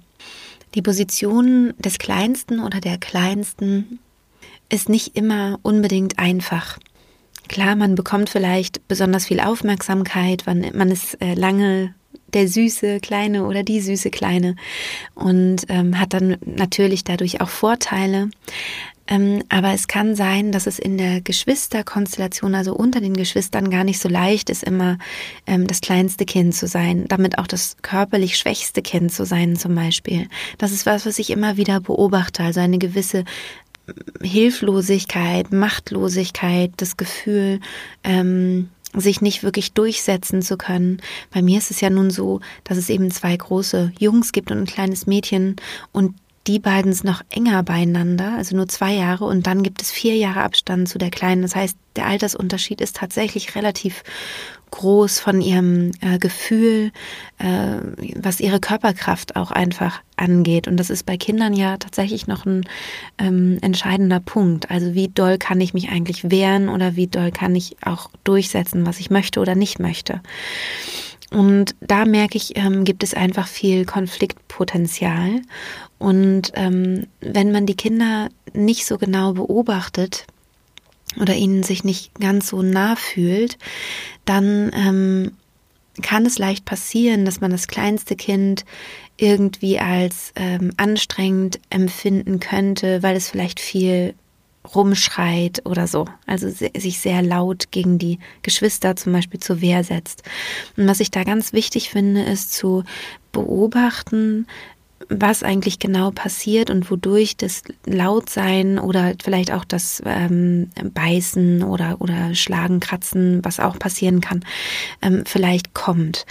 Die 0.75 0.81
Position 0.81 1.73
des 1.79 1.97
Kleinsten 1.97 2.59
oder 2.59 2.79
der 2.79 2.97
Kleinsten 2.97 3.99
ist 4.69 4.87
nicht 4.87 5.15
immer 5.15 5.59
unbedingt 5.63 6.19
einfach. 6.19 6.77
Klar, 7.49 7.75
man 7.75 7.95
bekommt 7.95 8.29
vielleicht 8.29 8.87
besonders 8.87 9.25
viel 9.25 9.39
Aufmerksamkeit, 9.41 10.43
man, 10.45 10.65
man 10.73 10.91
ist 10.91 11.19
äh, 11.21 11.33
lange 11.33 11.95
der 12.33 12.47
süße 12.47 12.99
Kleine 12.99 13.45
oder 13.45 13.63
die 13.63 13.81
süße 13.81 14.11
Kleine 14.11 14.55
und 15.15 15.65
ähm, 15.67 15.99
hat 15.99 16.13
dann 16.13 16.37
natürlich 16.45 17.03
dadurch 17.03 17.41
auch 17.41 17.49
Vorteile. 17.49 18.29
Ähm, 19.07 19.43
aber 19.49 19.73
es 19.73 19.87
kann 19.87 20.15
sein, 20.15 20.51
dass 20.51 20.67
es 20.67 20.77
in 20.77 20.99
der 20.99 21.21
Geschwisterkonstellation, 21.21 22.53
also 22.53 22.75
unter 22.75 23.01
den 23.01 23.15
Geschwistern, 23.15 23.71
gar 23.71 23.83
nicht 23.83 23.99
so 23.99 24.07
leicht 24.07 24.51
ist, 24.51 24.63
immer 24.63 24.99
ähm, 25.47 25.65
das 25.65 25.81
kleinste 25.81 26.25
Kind 26.25 26.53
zu 26.53 26.67
sein, 26.67 27.05
damit 27.07 27.39
auch 27.39 27.47
das 27.47 27.77
körperlich 27.81 28.37
schwächste 28.37 28.83
Kind 28.83 29.11
zu 29.11 29.25
sein 29.25 29.55
zum 29.55 29.73
Beispiel. 29.73 30.27
Das 30.59 30.71
ist 30.71 30.85
was, 30.85 31.07
was 31.07 31.17
ich 31.17 31.31
immer 31.31 31.57
wieder 31.57 31.79
beobachte, 31.79 32.43
also 32.43 32.59
eine 32.59 32.77
gewisse 32.77 33.23
Hilflosigkeit, 34.21 35.51
Machtlosigkeit, 35.51 36.71
das 36.77 36.97
Gefühl, 36.97 37.59
ähm, 38.03 38.69
sich 38.95 39.21
nicht 39.21 39.43
wirklich 39.43 39.73
durchsetzen 39.73 40.41
zu 40.41 40.57
können. 40.57 41.01
Bei 41.31 41.41
mir 41.41 41.59
ist 41.59 41.71
es 41.71 41.81
ja 41.81 41.89
nun 41.89 42.09
so, 42.09 42.41
dass 42.63 42.77
es 42.77 42.89
eben 42.89 43.11
zwei 43.11 43.35
große 43.35 43.91
Jungs 43.99 44.31
gibt 44.31 44.51
und 44.51 44.57
ein 44.57 44.65
kleines 44.65 45.05
Mädchen 45.05 45.57
und 45.91 46.15
die 46.47 46.59
beiden 46.59 46.93
sind 46.93 47.05
noch 47.05 47.21
enger 47.29 47.61
beieinander, 47.61 48.33
also 48.35 48.55
nur 48.55 48.67
zwei 48.67 48.93
Jahre 48.93 49.25
und 49.25 49.45
dann 49.45 49.61
gibt 49.61 49.83
es 49.83 49.91
vier 49.91 50.15
Jahre 50.15 50.41
Abstand 50.41 50.89
zu 50.89 50.97
der 50.97 51.11
Kleinen. 51.11 51.43
Das 51.43 51.55
heißt, 51.55 51.77
der 51.95 52.07
Altersunterschied 52.07 52.81
ist 52.81 52.95
tatsächlich 52.95 53.55
relativ 53.55 54.03
groß 54.71 55.19
von 55.19 55.41
ihrem 55.41 55.91
äh, 56.01 56.19
Gefühl, 56.19 56.91
äh, 57.37 57.77
was 58.15 58.39
ihre 58.39 58.59
Körperkraft 58.59 59.35
auch 59.35 59.51
einfach 59.51 60.01
angeht. 60.17 60.67
Und 60.67 60.77
das 60.77 60.89
ist 60.89 61.05
bei 61.05 61.17
Kindern 61.17 61.53
ja 61.53 61.77
tatsächlich 61.77 62.27
noch 62.27 62.45
ein 62.45 62.65
ähm, 63.17 63.57
entscheidender 63.61 64.19
Punkt. 64.19 64.69
Also 64.69 64.93
wie 64.93 65.07
doll 65.07 65.37
kann 65.37 65.61
ich 65.61 65.73
mich 65.73 65.89
eigentlich 65.89 66.29
wehren 66.29 66.69
oder 66.69 66.95
wie 66.95 67.07
doll 67.07 67.31
kann 67.31 67.55
ich 67.55 67.77
auch 67.83 68.09
durchsetzen, 68.23 68.85
was 68.85 68.99
ich 68.99 69.09
möchte 69.09 69.39
oder 69.39 69.55
nicht 69.55 69.79
möchte. 69.79 70.21
Und 71.31 71.75
da 71.79 72.05
merke 72.05 72.37
ich, 72.37 72.57
ähm, 72.57 72.83
gibt 72.83 73.03
es 73.03 73.13
einfach 73.13 73.47
viel 73.47 73.85
Konfliktpotenzial. 73.85 75.41
Und 75.99 76.51
ähm, 76.55 77.07
wenn 77.19 77.51
man 77.51 77.65
die 77.65 77.75
Kinder 77.75 78.29
nicht 78.53 78.85
so 78.85 78.97
genau 78.97 79.33
beobachtet, 79.33 80.25
oder 81.17 81.35
ihnen 81.35 81.63
sich 81.63 81.83
nicht 81.83 82.13
ganz 82.19 82.49
so 82.49 82.61
nah 82.61 82.95
fühlt, 82.95 83.57
dann 84.25 84.71
ähm, 84.73 85.31
kann 86.01 86.25
es 86.25 86.37
leicht 86.37 86.65
passieren, 86.65 87.25
dass 87.25 87.41
man 87.41 87.51
das 87.51 87.67
kleinste 87.67 88.15
Kind 88.15 88.65
irgendwie 89.17 89.79
als 89.79 90.31
ähm, 90.35 90.71
anstrengend 90.77 91.59
empfinden 91.69 92.39
könnte, 92.39 93.03
weil 93.03 93.15
es 93.15 93.29
vielleicht 93.29 93.59
viel 93.59 94.13
rumschreit 94.75 95.65
oder 95.65 95.87
so. 95.87 96.05
Also 96.25 96.49
sich 96.49 96.99
sehr 96.99 97.21
laut 97.21 97.71
gegen 97.71 97.97
die 97.97 98.19
Geschwister 98.41 98.95
zum 98.95 99.13
Beispiel 99.13 99.39
zur 99.39 99.61
Wehr 99.61 99.83
setzt. 99.83 100.23
Und 100.77 100.87
was 100.87 100.99
ich 100.99 101.11
da 101.11 101.23
ganz 101.23 101.53
wichtig 101.53 101.89
finde, 101.89 102.23
ist 102.23 102.53
zu 102.53 102.83
beobachten, 103.31 104.47
was 105.09 105.41
eigentlich 105.41 105.79
genau 105.79 106.11
passiert 106.11 106.69
und 106.69 106.89
wodurch 106.91 107.35
das 107.35 107.63
Lautsein 107.85 108.77
oder 108.77 109.15
vielleicht 109.21 109.51
auch 109.51 109.65
das 109.65 110.01
ähm, 110.05 110.69
Beißen 110.93 111.63
oder, 111.63 111.99
oder 111.99 112.35
Schlagen, 112.35 112.79
Kratzen, 112.79 113.43
was 113.43 113.59
auch 113.59 113.79
passieren 113.79 114.21
kann, 114.21 114.45
ähm, 115.01 115.23
vielleicht 115.25 115.73
kommt. 115.73 116.25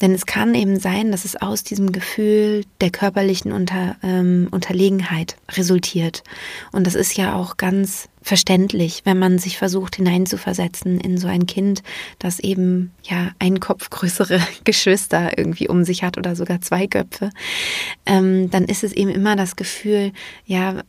Denn 0.00 0.12
es 0.12 0.26
kann 0.26 0.54
eben 0.54 0.80
sein, 0.80 1.12
dass 1.12 1.24
es 1.24 1.36
aus 1.36 1.62
diesem 1.62 1.92
Gefühl 1.92 2.64
der 2.80 2.90
körperlichen 2.90 3.52
Unter, 3.52 3.96
ähm, 4.02 4.48
Unterlegenheit 4.50 5.36
resultiert. 5.52 6.24
Und 6.72 6.86
das 6.86 6.94
ist 6.94 7.16
ja 7.16 7.34
auch 7.36 7.58
ganz 7.58 8.08
verständlich, 8.24 9.02
wenn 9.04 9.18
man 9.18 9.38
sich 9.38 9.58
versucht 9.58 9.96
hineinzuversetzen 9.96 10.98
in 10.98 11.18
so 11.18 11.28
ein 11.28 11.44
Kind, 11.44 11.82
das 12.18 12.40
eben 12.40 12.90
ja 13.02 13.32
einen 13.38 13.60
Kopf 13.60 13.90
größere 13.90 14.40
Geschwister 14.64 15.36
irgendwie 15.36 15.68
um 15.68 15.84
sich 15.84 16.02
hat 16.02 16.16
oder 16.16 16.34
sogar 16.34 16.62
zwei 16.62 16.86
Köpfe, 16.86 17.28
ähm, 18.06 18.50
dann 18.50 18.64
ist 18.64 18.82
es 18.82 18.94
eben 18.94 19.10
immer 19.10 19.36
das 19.36 19.56
Gefühl, 19.56 20.12
ja, 20.46 20.82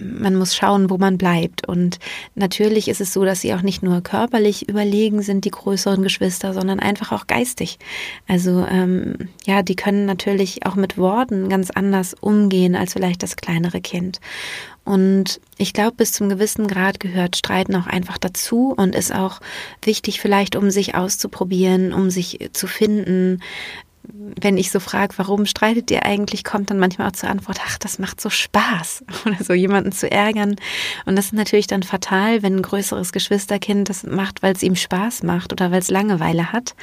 man 0.00 0.36
muss 0.36 0.54
schauen, 0.54 0.88
wo 0.88 0.98
man 0.98 1.18
bleibt. 1.18 1.66
Und 1.66 1.98
natürlich 2.36 2.86
ist 2.86 3.00
es 3.00 3.12
so, 3.12 3.24
dass 3.24 3.40
sie 3.40 3.52
auch 3.54 3.62
nicht 3.62 3.82
nur 3.82 4.00
körperlich 4.00 4.68
überlegen 4.68 5.22
sind, 5.22 5.44
die 5.44 5.50
größeren 5.50 6.02
Geschwister, 6.02 6.54
sondern 6.54 6.78
einfach 6.78 7.10
auch 7.10 7.26
geistig. 7.26 7.78
Also 8.28 8.64
ähm, 8.70 9.30
ja, 9.44 9.62
die 9.64 9.74
können 9.74 10.06
natürlich 10.06 10.64
auch 10.64 10.76
mit 10.76 10.96
Worten 10.96 11.48
ganz 11.48 11.72
anders 11.72 12.14
umgehen 12.14 12.76
als 12.76 12.92
vielleicht 12.92 13.24
das 13.24 13.34
kleinere 13.34 13.80
Kind. 13.80 14.20
Und 14.88 15.38
ich 15.58 15.74
glaube, 15.74 15.96
bis 15.96 16.12
zum 16.12 16.30
gewissen 16.30 16.66
Grad 16.66 16.98
gehört 16.98 17.36
Streiten 17.36 17.76
auch 17.76 17.86
einfach 17.86 18.16
dazu 18.16 18.72
und 18.74 18.94
ist 18.94 19.14
auch 19.14 19.40
wichtig 19.82 20.18
vielleicht, 20.18 20.56
um 20.56 20.70
sich 20.70 20.94
auszuprobieren, 20.94 21.92
um 21.92 22.08
sich 22.08 22.48
zu 22.54 22.66
finden. 22.66 23.42
Wenn 24.02 24.56
ich 24.56 24.70
so 24.70 24.80
frage, 24.80 25.12
warum 25.18 25.44
streitet 25.44 25.90
ihr 25.90 26.06
eigentlich, 26.06 26.42
kommt 26.42 26.70
dann 26.70 26.78
manchmal 26.78 27.08
auch 27.08 27.12
zur 27.12 27.28
Antwort, 27.28 27.58
ach, 27.66 27.76
das 27.76 27.98
macht 27.98 28.18
so 28.18 28.30
Spaß 28.30 29.04
oder 29.26 29.36
so 29.44 29.52
jemanden 29.52 29.92
zu 29.92 30.10
ärgern. 30.10 30.56
Und 31.04 31.16
das 31.16 31.26
ist 31.26 31.34
natürlich 31.34 31.66
dann 31.66 31.82
fatal, 31.82 32.42
wenn 32.42 32.56
ein 32.56 32.62
größeres 32.62 33.12
Geschwisterkind 33.12 33.90
das 33.90 34.04
macht, 34.04 34.42
weil 34.42 34.54
es 34.54 34.62
ihm 34.62 34.74
Spaß 34.74 35.22
macht 35.22 35.52
oder 35.52 35.70
weil 35.70 35.80
es 35.80 35.90
Langeweile 35.90 36.50
hat. 36.50 36.74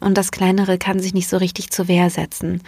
Und 0.00 0.18
das 0.18 0.32
kleinere 0.32 0.76
kann 0.76 1.00
sich 1.00 1.14
nicht 1.14 1.30
so 1.30 1.38
richtig 1.38 1.70
zur 1.70 1.88
Wehr 1.88 2.10
setzen. 2.10 2.60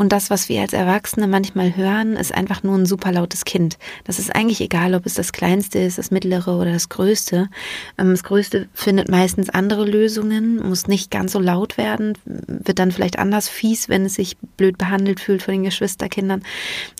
Und 0.00 0.12
das, 0.12 0.30
was 0.30 0.48
wir 0.48 0.62
als 0.62 0.72
Erwachsene 0.72 1.26
manchmal 1.28 1.76
hören, 1.76 2.16
ist 2.16 2.32
einfach 2.32 2.62
nur 2.62 2.74
ein 2.74 2.86
super 2.86 3.12
lautes 3.12 3.44
Kind. 3.44 3.76
Das 4.04 4.18
ist 4.18 4.34
eigentlich 4.34 4.62
egal, 4.62 4.94
ob 4.94 5.04
es 5.04 5.12
das 5.12 5.30
Kleinste 5.30 5.78
ist, 5.78 5.98
das 5.98 6.10
Mittlere 6.10 6.56
oder 6.56 6.72
das 6.72 6.88
Größte. 6.88 7.50
Ähm, 7.98 8.12
das 8.12 8.24
Größte 8.24 8.66
findet 8.72 9.10
meistens 9.10 9.50
andere 9.50 9.84
Lösungen, 9.84 10.66
muss 10.66 10.86
nicht 10.86 11.10
ganz 11.10 11.32
so 11.32 11.38
laut 11.38 11.76
werden, 11.76 12.16
wird 12.24 12.78
dann 12.78 12.92
vielleicht 12.92 13.18
anders 13.18 13.50
fies, 13.50 13.90
wenn 13.90 14.06
es 14.06 14.14
sich 14.14 14.38
blöd 14.56 14.78
behandelt 14.78 15.20
fühlt 15.20 15.42
von 15.42 15.52
den 15.52 15.64
Geschwisterkindern. 15.64 16.44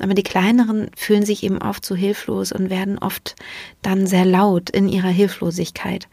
Aber 0.03 0.13
die 0.13 0.23
Kleineren 0.23 0.91
fühlen 0.95 1.25
sich 1.25 1.43
eben 1.43 1.57
oft 1.57 1.87
so 1.87 1.95
hilflos 1.95 2.53
und 2.53 2.69
werden 2.69 2.99
oft 2.99 3.35
dann 3.81 4.07
sehr 4.07 4.27
laut 4.27 4.69
in 4.69 4.91
ihrer 4.91 5.09
Hilflosigkeit. 5.09 6.07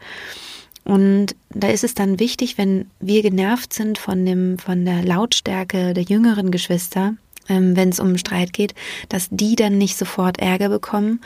Und 0.88 1.36
da 1.50 1.68
ist 1.68 1.84
es 1.84 1.92
dann 1.92 2.18
wichtig, 2.18 2.56
wenn 2.56 2.90
wir 2.98 3.20
genervt 3.20 3.74
sind 3.74 3.98
von 3.98 4.24
dem, 4.24 4.58
von 4.58 4.86
der 4.86 5.04
Lautstärke 5.04 5.92
der 5.92 6.02
jüngeren 6.02 6.50
Geschwister, 6.50 7.14
ähm, 7.50 7.76
wenn 7.76 7.90
es 7.90 8.00
um 8.00 8.16
Streit 8.16 8.54
geht, 8.54 8.74
dass 9.10 9.28
die 9.30 9.54
dann 9.54 9.76
nicht 9.76 9.98
sofort 9.98 10.38
Ärger 10.38 10.70
bekommen 10.70 11.20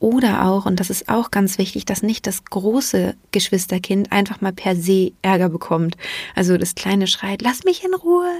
oder 0.00 0.44
auch, 0.44 0.66
und 0.66 0.80
das 0.80 0.90
ist 0.90 1.08
auch 1.08 1.30
ganz 1.30 1.56
wichtig, 1.56 1.86
dass 1.86 2.02
nicht 2.02 2.26
das 2.26 2.44
große 2.44 3.14
Geschwisterkind 3.32 4.12
einfach 4.12 4.40
mal 4.40 4.52
per 4.52 4.76
se 4.76 5.12
Ärger 5.22 5.48
bekommt. 5.48 5.96
Also 6.34 6.58
das 6.58 6.74
kleine 6.74 7.06
schreit, 7.06 7.40
lass 7.42 7.64
mich 7.64 7.84
in 7.84 7.94
Ruhe 7.94 8.30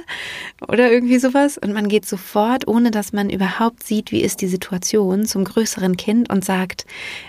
oder 0.69 0.93
irgendwie 0.93 1.19
sowas. 1.19 1.57
Und 1.57 1.73
man 1.73 1.89
geht 1.89 2.07
sofort, 2.07 2.69
ohne 2.69 2.91
dass 2.91 3.13
man 3.13 3.31
überhaupt 3.31 3.85
sieht, 3.85 4.13
wie 4.13 4.21
ist 4.21 4.43
die 4.43 4.49
Situation, 4.49 5.25
zum 5.25 5.45
größeren 5.45 5.97
Kind 5.97 6.31
und 6.31 6.45
sagt, 6.45 6.87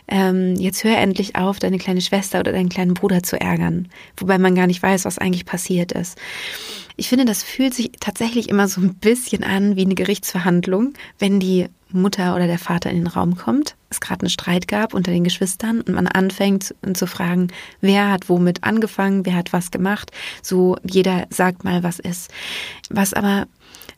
ähm, 0.08 0.56
jetzt 0.56 0.84
hör 0.84 0.98
endlich 0.98 1.36
auf, 1.36 1.60
deine 1.60 1.78
kleine 1.78 2.02
Schwester 2.02 2.40
oder 2.40 2.52
deinen 2.52 2.70
kleinen 2.70 2.94
Bruder 2.94 3.24
zu 3.24 3.40
ärgern. 3.40 3.88
Wobei 4.18 4.38
man 4.38 4.56
gar 4.56 4.68
nicht 4.68 4.84
weiß, 4.84 5.06
was 5.06 5.18
eigentlich 5.18 5.46
passiert 5.46 5.92
ist. 5.92 6.18
Ich 6.98 7.10
finde, 7.10 7.26
das 7.26 7.44
fühlt 7.44 7.74
sich 7.74 7.92
tatsächlich 8.00 8.50
immer 8.50 8.68
so 8.68 8.82
ein 8.82 8.96
bisschen 8.96 9.44
an 9.44 9.76
wie 9.76 9.86
eine 9.86 9.96
Gerichtsverhandlung, 9.96 10.94
wenn 11.20 11.40
die 11.40 11.68
Mutter 11.96 12.36
oder 12.36 12.48
der 12.48 12.60
Vater 12.60 12.90
in 12.90 12.98
den 12.98 13.08
Raum 13.08 13.36
kommt, 13.36 13.76
es 13.90 14.00
gerade 14.00 14.22
einen 14.22 14.30
Streit 14.30 14.68
gab 14.68 14.94
unter 14.94 15.12
den 15.12 15.24
Geschwistern 15.24 15.82
und 15.82 15.94
man 15.94 16.08
anfängt 16.08 16.76
zu 16.94 17.08
fragen, 17.08 17.48
wer 17.82 18.12
hat 18.12 18.30
womit 18.30 18.64
angefangen, 18.64 19.26
wer 19.26 19.36
hat 19.36 19.54
was 19.54 19.72
gemacht, 19.72 20.12
so 20.42 20.78
jeder 20.84 21.28
sagt 21.30 21.64
mal, 21.64 21.84
was 21.84 22.00
ist. 22.00 22.32
Was 22.90 23.14
aber 23.14 23.48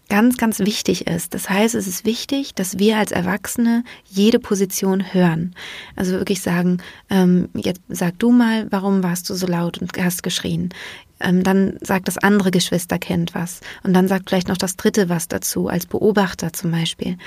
ganz, 0.09 0.37
ganz 0.37 0.59
wichtig 0.59 1.07
ist. 1.07 1.33
Das 1.33 1.49
heißt, 1.49 1.75
es 1.75 1.87
ist 1.87 2.05
wichtig, 2.05 2.55
dass 2.55 2.79
wir 2.79 2.97
als 2.97 3.11
Erwachsene 3.11 3.83
jede 4.05 4.39
Position 4.39 5.13
hören. 5.13 5.53
Also 5.95 6.13
wirklich 6.13 6.41
sagen, 6.41 6.77
ähm, 7.09 7.49
jetzt 7.55 7.81
sag 7.89 8.17
du 8.19 8.31
mal, 8.31 8.67
warum 8.69 9.03
warst 9.03 9.29
du 9.29 9.35
so 9.35 9.47
laut 9.47 9.79
und 9.79 9.91
hast 9.97 10.23
geschrien? 10.23 10.69
Ähm, 11.19 11.43
dann 11.43 11.77
sagt 11.81 12.07
das 12.07 12.17
andere 12.17 12.51
Geschwisterkind 12.51 13.33
was. 13.33 13.61
Und 13.83 13.93
dann 13.93 14.07
sagt 14.07 14.29
vielleicht 14.29 14.47
noch 14.47 14.57
das 14.57 14.75
dritte 14.75 15.09
was 15.09 15.27
dazu, 15.27 15.67
als 15.67 15.85
Beobachter 15.85 16.53
zum 16.53 16.71
Beispiel. 16.71 17.17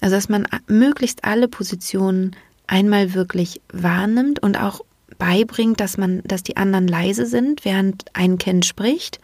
Also, 0.00 0.16
dass 0.16 0.28
man 0.28 0.46
möglichst 0.66 1.24
alle 1.24 1.48
Positionen 1.48 2.34
einmal 2.66 3.14
wirklich 3.14 3.60
wahrnimmt 3.72 4.42
und 4.42 4.60
auch 4.60 4.80
beibringt, 5.18 5.80
dass 5.80 5.96
man, 5.96 6.22
dass 6.24 6.42
die 6.42 6.56
anderen 6.56 6.88
leise 6.88 7.26
sind, 7.26 7.64
während 7.64 8.04
ein 8.12 8.38
Kind 8.38 8.66
spricht, 8.66 9.20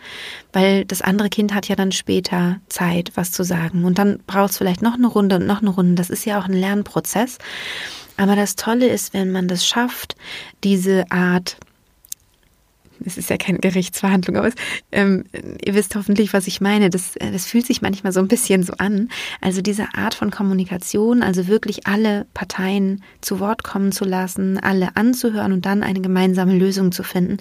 weil 0.53 0.85
das 0.85 1.03
andere 1.03 1.29
Kind 1.29 1.55
hat 1.55 1.69
ja 1.69 1.77
dann 1.77 1.93
später 1.93 2.61
Zeit, 2.69 3.13
was 3.15 3.33
zu 3.33 3.43
sagen. 3.43 3.85
Und 3.85 3.99
dann 3.99 4.21
braucht 4.27 4.53
es 4.53 4.59
vielleicht 4.59 4.83
noch 4.83 4.95
eine 4.95 5.07
Runde 5.07 5.37
und 5.37 5.47
noch 5.47 5.61
eine 5.61 5.71
Runde. 5.71 5.95
Das 5.95 6.11
ist 6.11 6.25
ja 6.25 6.41
auch 6.41 6.47
ein 6.47 6.55
Lernprozess. 6.55 7.39
Aber 8.17 8.37
das 8.37 8.57
Tolle 8.57 8.89
ist, 8.89 9.15
wenn 9.15 9.33
man 9.33 9.49
das 9.49 9.67
schafft, 9.67 10.17
diese 10.65 11.11
Art 11.11 11.57
es 13.07 13.19
ist 13.19 13.31
ja 13.31 13.37
keine 13.37 13.59
Gerichtsverhandlung, 13.59 14.37
aber 14.37 14.49
es, 14.49 14.55
ähm, 14.91 15.25
ihr 15.65 15.75
wisst 15.75 15.95
hoffentlich, 15.95 16.33
was 16.33 16.47
ich 16.47 16.61
meine. 16.61 16.91
Das, 16.91 17.17
äh, 17.17 17.31
das 17.31 17.47
fühlt 17.47 17.67
sich 17.67 17.83
manchmal 17.83 18.13
so 18.13 18.21
ein 18.21 18.29
bisschen 18.29 18.63
so 18.63 18.75
an. 18.79 19.09
Also 19.41 19.63
diese 19.63 19.95
Art 19.95 20.15
von 20.15 20.31
Kommunikation, 20.31 21.23
also 21.23 21.49
wirklich 21.49 21.87
alle 21.87 22.27
Parteien 22.35 23.03
zu 23.21 23.41
Wort 23.41 23.63
kommen 23.63 23.93
zu 23.93 24.05
lassen, 24.05 24.59
alle 24.59 24.97
anzuhören 24.97 25.53
und 25.53 25.67
dann 25.67 25.83
eine 25.83 26.01
gemeinsame 26.01 26.57
Lösung 26.57 26.93
zu 26.93 27.03
finden. 27.03 27.39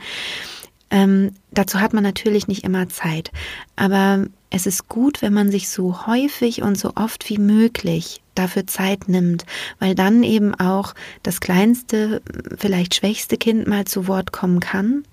Ähm, 0.92 1.32
dazu 1.52 1.80
hat 1.80 1.94
man 1.94 2.04
natürlich 2.04 2.50
nicht 2.50 2.66
immer 2.66 2.90
Zeit, 2.90 3.32
aber 3.78 4.26
es 4.50 4.68
ist 4.68 4.90
gut, 4.90 5.22
wenn 5.22 5.34
man 5.34 5.50
sich 5.50 5.70
so 5.70 6.06
häufig 6.06 6.62
und 6.62 6.78
so 6.78 6.92
oft 6.96 7.30
wie 7.30 7.38
möglich 7.38 8.22
dafür 8.36 8.68
Zeit 8.68 9.08
nimmt, 9.08 9.46
weil 9.80 9.96
dann 9.96 10.24
eben 10.24 10.54
auch 10.54 10.94
das 11.24 11.40
kleinste, 11.40 12.22
vielleicht 12.58 12.96
schwächste 12.96 13.38
Kind 13.38 13.68
mal 13.68 13.86
zu 13.86 14.08
Wort 14.08 14.34
kommen 14.34 14.60
kann 14.60 15.06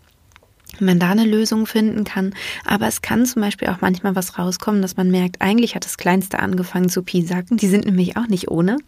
man 0.81 0.99
da 0.99 1.11
eine 1.11 1.25
Lösung 1.25 1.67
finden 1.67 2.05
kann. 2.05 2.35
Aber 2.65 2.87
es 2.87 3.03
kann 3.03 3.27
zum 3.27 3.43
Beispiel 3.43 3.69
auch 3.69 3.81
manchmal 3.81 4.15
was 4.17 4.39
rauskommen, 4.39 4.83
dass 4.83 4.97
man 4.97 5.11
merkt, 5.11 5.41
eigentlich 5.41 5.75
hat 5.75 5.85
das 5.85 5.99
Kleinste 5.99 6.39
angefangen 6.39 6.89
zu 6.89 7.03
piesacken. 7.03 7.57
Die 7.57 7.69
sind 7.69 7.85
nämlich 7.85 8.17
auch 8.17 8.27
nicht 8.29 8.51
ohne. 8.51 8.79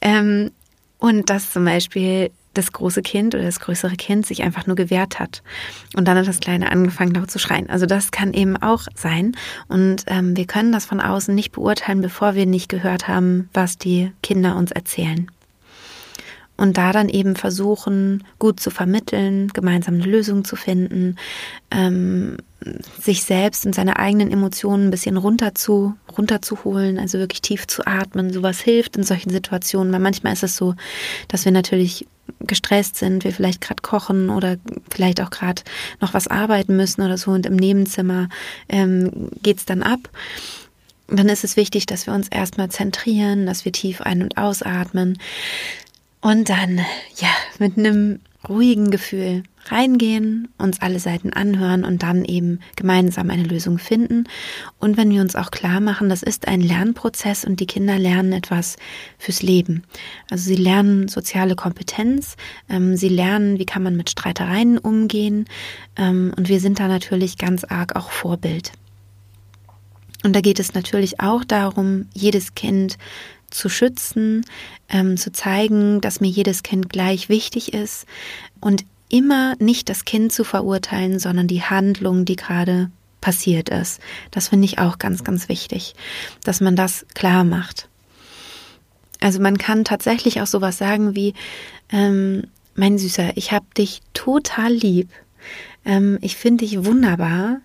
Ähm, 0.00 0.50
und 0.98 1.30
dass 1.30 1.52
zum 1.52 1.64
Beispiel 1.64 2.30
das 2.54 2.72
große 2.72 3.02
Kind 3.02 3.34
oder 3.34 3.44
das 3.44 3.60
größere 3.60 3.96
Kind 3.96 4.26
sich 4.26 4.42
einfach 4.42 4.66
nur 4.66 4.76
gewehrt 4.76 5.18
hat. 5.18 5.42
Und 5.96 6.06
dann 6.06 6.18
hat 6.18 6.28
das 6.28 6.40
Kleine 6.40 6.70
angefangen, 6.70 7.14
laut 7.14 7.30
zu 7.30 7.38
schreien. 7.38 7.70
Also 7.70 7.86
das 7.86 8.10
kann 8.10 8.34
eben 8.34 8.56
auch 8.56 8.82
sein. 8.94 9.32
Und 9.68 10.04
ähm, 10.06 10.36
wir 10.36 10.46
können 10.46 10.72
das 10.72 10.84
von 10.84 11.00
außen 11.00 11.34
nicht 11.34 11.52
beurteilen, 11.52 12.02
bevor 12.02 12.34
wir 12.34 12.46
nicht 12.46 12.68
gehört 12.68 13.08
haben, 13.08 13.48
was 13.52 13.78
die 13.78 14.12
Kinder 14.22 14.56
uns 14.56 14.70
erzählen 14.70 15.30
und 16.56 16.76
da 16.76 16.92
dann 16.92 17.08
eben 17.08 17.34
versuchen, 17.34 18.24
gut 18.38 18.60
zu 18.60 18.70
vermitteln, 18.70 19.48
gemeinsam 19.48 19.94
eine 19.94 20.04
Lösung 20.04 20.44
zu 20.44 20.56
finden, 20.56 21.16
ähm, 21.70 22.36
sich 23.00 23.24
selbst 23.24 23.66
und 23.66 23.74
seine 23.74 23.98
eigenen 23.98 24.30
Emotionen 24.30 24.88
ein 24.88 24.90
bisschen 24.90 25.16
runter 25.16 25.54
zu, 25.54 25.94
runterzuholen, 26.16 26.98
also 26.98 27.18
wirklich 27.18 27.42
tief 27.42 27.66
zu 27.66 27.86
atmen. 27.86 28.32
Sowas 28.32 28.60
hilft 28.60 28.96
in 28.96 29.02
solchen 29.02 29.30
Situationen, 29.30 29.92
weil 29.92 30.00
manchmal 30.00 30.34
ist 30.34 30.44
es 30.44 30.56
so, 30.56 30.74
dass 31.28 31.44
wir 31.44 31.52
natürlich 31.52 32.06
gestresst 32.40 32.96
sind, 32.96 33.24
wir 33.24 33.32
vielleicht 33.32 33.60
gerade 33.60 33.82
kochen 33.82 34.30
oder 34.30 34.56
vielleicht 34.90 35.20
auch 35.20 35.30
gerade 35.30 35.62
noch 36.00 36.14
was 36.14 36.28
arbeiten 36.28 36.76
müssen 36.76 37.02
oder 37.02 37.18
so 37.18 37.32
und 37.32 37.46
im 37.46 37.56
Nebenzimmer 37.56 38.28
ähm, 38.68 39.30
geht's 39.42 39.64
dann 39.64 39.82
ab 39.82 40.10
dann 41.08 41.28
ist 41.28 41.44
es 41.44 41.56
wichtig, 41.56 41.84
dass 41.84 42.06
wir 42.06 42.14
uns 42.14 42.28
erstmal 42.28 42.70
zentrieren, 42.70 43.44
dass 43.44 43.66
wir 43.66 43.72
tief 43.72 44.00
ein- 44.00 44.22
und 44.22 44.38
ausatmen, 44.38 45.18
und 46.22 46.48
dann, 46.48 46.78
ja, 47.16 47.28
mit 47.58 47.76
einem 47.76 48.20
ruhigen 48.48 48.90
Gefühl 48.90 49.42
reingehen, 49.66 50.48
uns 50.58 50.80
alle 50.80 50.98
Seiten 50.98 51.32
anhören 51.32 51.84
und 51.84 52.02
dann 52.02 52.24
eben 52.24 52.60
gemeinsam 52.74 53.30
eine 53.30 53.44
Lösung 53.44 53.78
finden. 53.78 54.24
Und 54.80 54.96
wenn 54.96 55.10
wir 55.10 55.20
uns 55.20 55.36
auch 55.36 55.50
klar 55.50 55.80
machen, 55.80 56.08
das 56.08 56.22
ist 56.22 56.48
ein 56.48 56.60
Lernprozess 56.60 57.44
und 57.44 57.60
die 57.60 57.66
Kinder 57.66 57.98
lernen 57.98 58.32
etwas 58.32 58.76
fürs 59.18 59.42
Leben. 59.42 59.84
Also 60.30 60.44
sie 60.44 60.56
lernen 60.56 61.08
soziale 61.08 61.54
Kompetenz, 61.54 62.36
ähm, 62.68 62.96
sie 62.96 63.08
lernen, 63.08 63.58
wie 63.58 63.66
kann 63.66 63.82
man 63.82 63.96
mit 63.96 64.10
Streitereien 64.10 64.78
umgehen 64.78 65.44
ähm, 65.96 66.32
und 66.36 66.48
wir 66.48 66.60
sind 66.60 66.80
da 66.80 66.88
natürlich 66.88 67.38
ganz 67.38 67.64
arg 67.64 67.94
auch 67.94 68.10
Vorbild. 68.10 68.72
Und 70.24 70.34
da 70.34 70.40
geht 70.40 70.60
es 70.60 70.74
natürlich 70.74 71.20
auch 71.20 71.44
darum, 71.44 72.06
jedes 72.14 72.54
Kind 72.54 72.96
zu 73.54 73.68
schützen, 73.68 74.44
ähm, 74.88 75.16
zu 75.16 75.32
zeigen, 75.32 76.00
dass 76.00 76.20
mir 76.20 76.28
jedes 76.28 76.62
Kind 76.62 76.88
gleich 76.88 77.28
wichtig 77.28 77.72
ist 77.72 78.06
und 78.60 78.84
immer 79.08 79.54
nicht 79.58 79.88
das 79.88 80.04
Kind 80.04 80.32
zu 80.32 80.44
verurteilen, 80.44 81.18
sondern 81.18 81.46
die 81.46 81.62
Handlung, 81.62 82.24
die 82.24 82.36
gerade 82.36 82.90
passiert 83.20 83.68
ist. 83.68 84.00
Das 84.30 84.48
finde 84.48 84.64
ich 84.64 84.78
auch 84.78 84.98
ganz, 84.98 85.22
ganz 85.22 85.48
wichtig, 85.48 85.94
dass 86.44 86.60
man 86.60 86.76
das 86.76 87.06
klar 87.14 87.44
macht. 87.44 87.88
Also 89.20 89.40
man 89.40 89.56
kann 89.56 89.84
tatsächlich 89.84 90.40
auch 90.40 90.46
sowas 90.46 90.78
sagen 90.78 91.14
wie, 91.14 91.34
ähm, 91.90 92.48
mein 92.74 92.98
Süßer, 92.98 93.36
ich 93.36 93.52
habe 93.52 93.66
dich 93.76 94.00
total 94.14 94.72
lieb. 94.72 95.08
Ähm, 95.84 96.18
ich 96.20 96.36
finde 96.36 96.64
dich 96.64 96.84
wunderbar. 96.84 97.60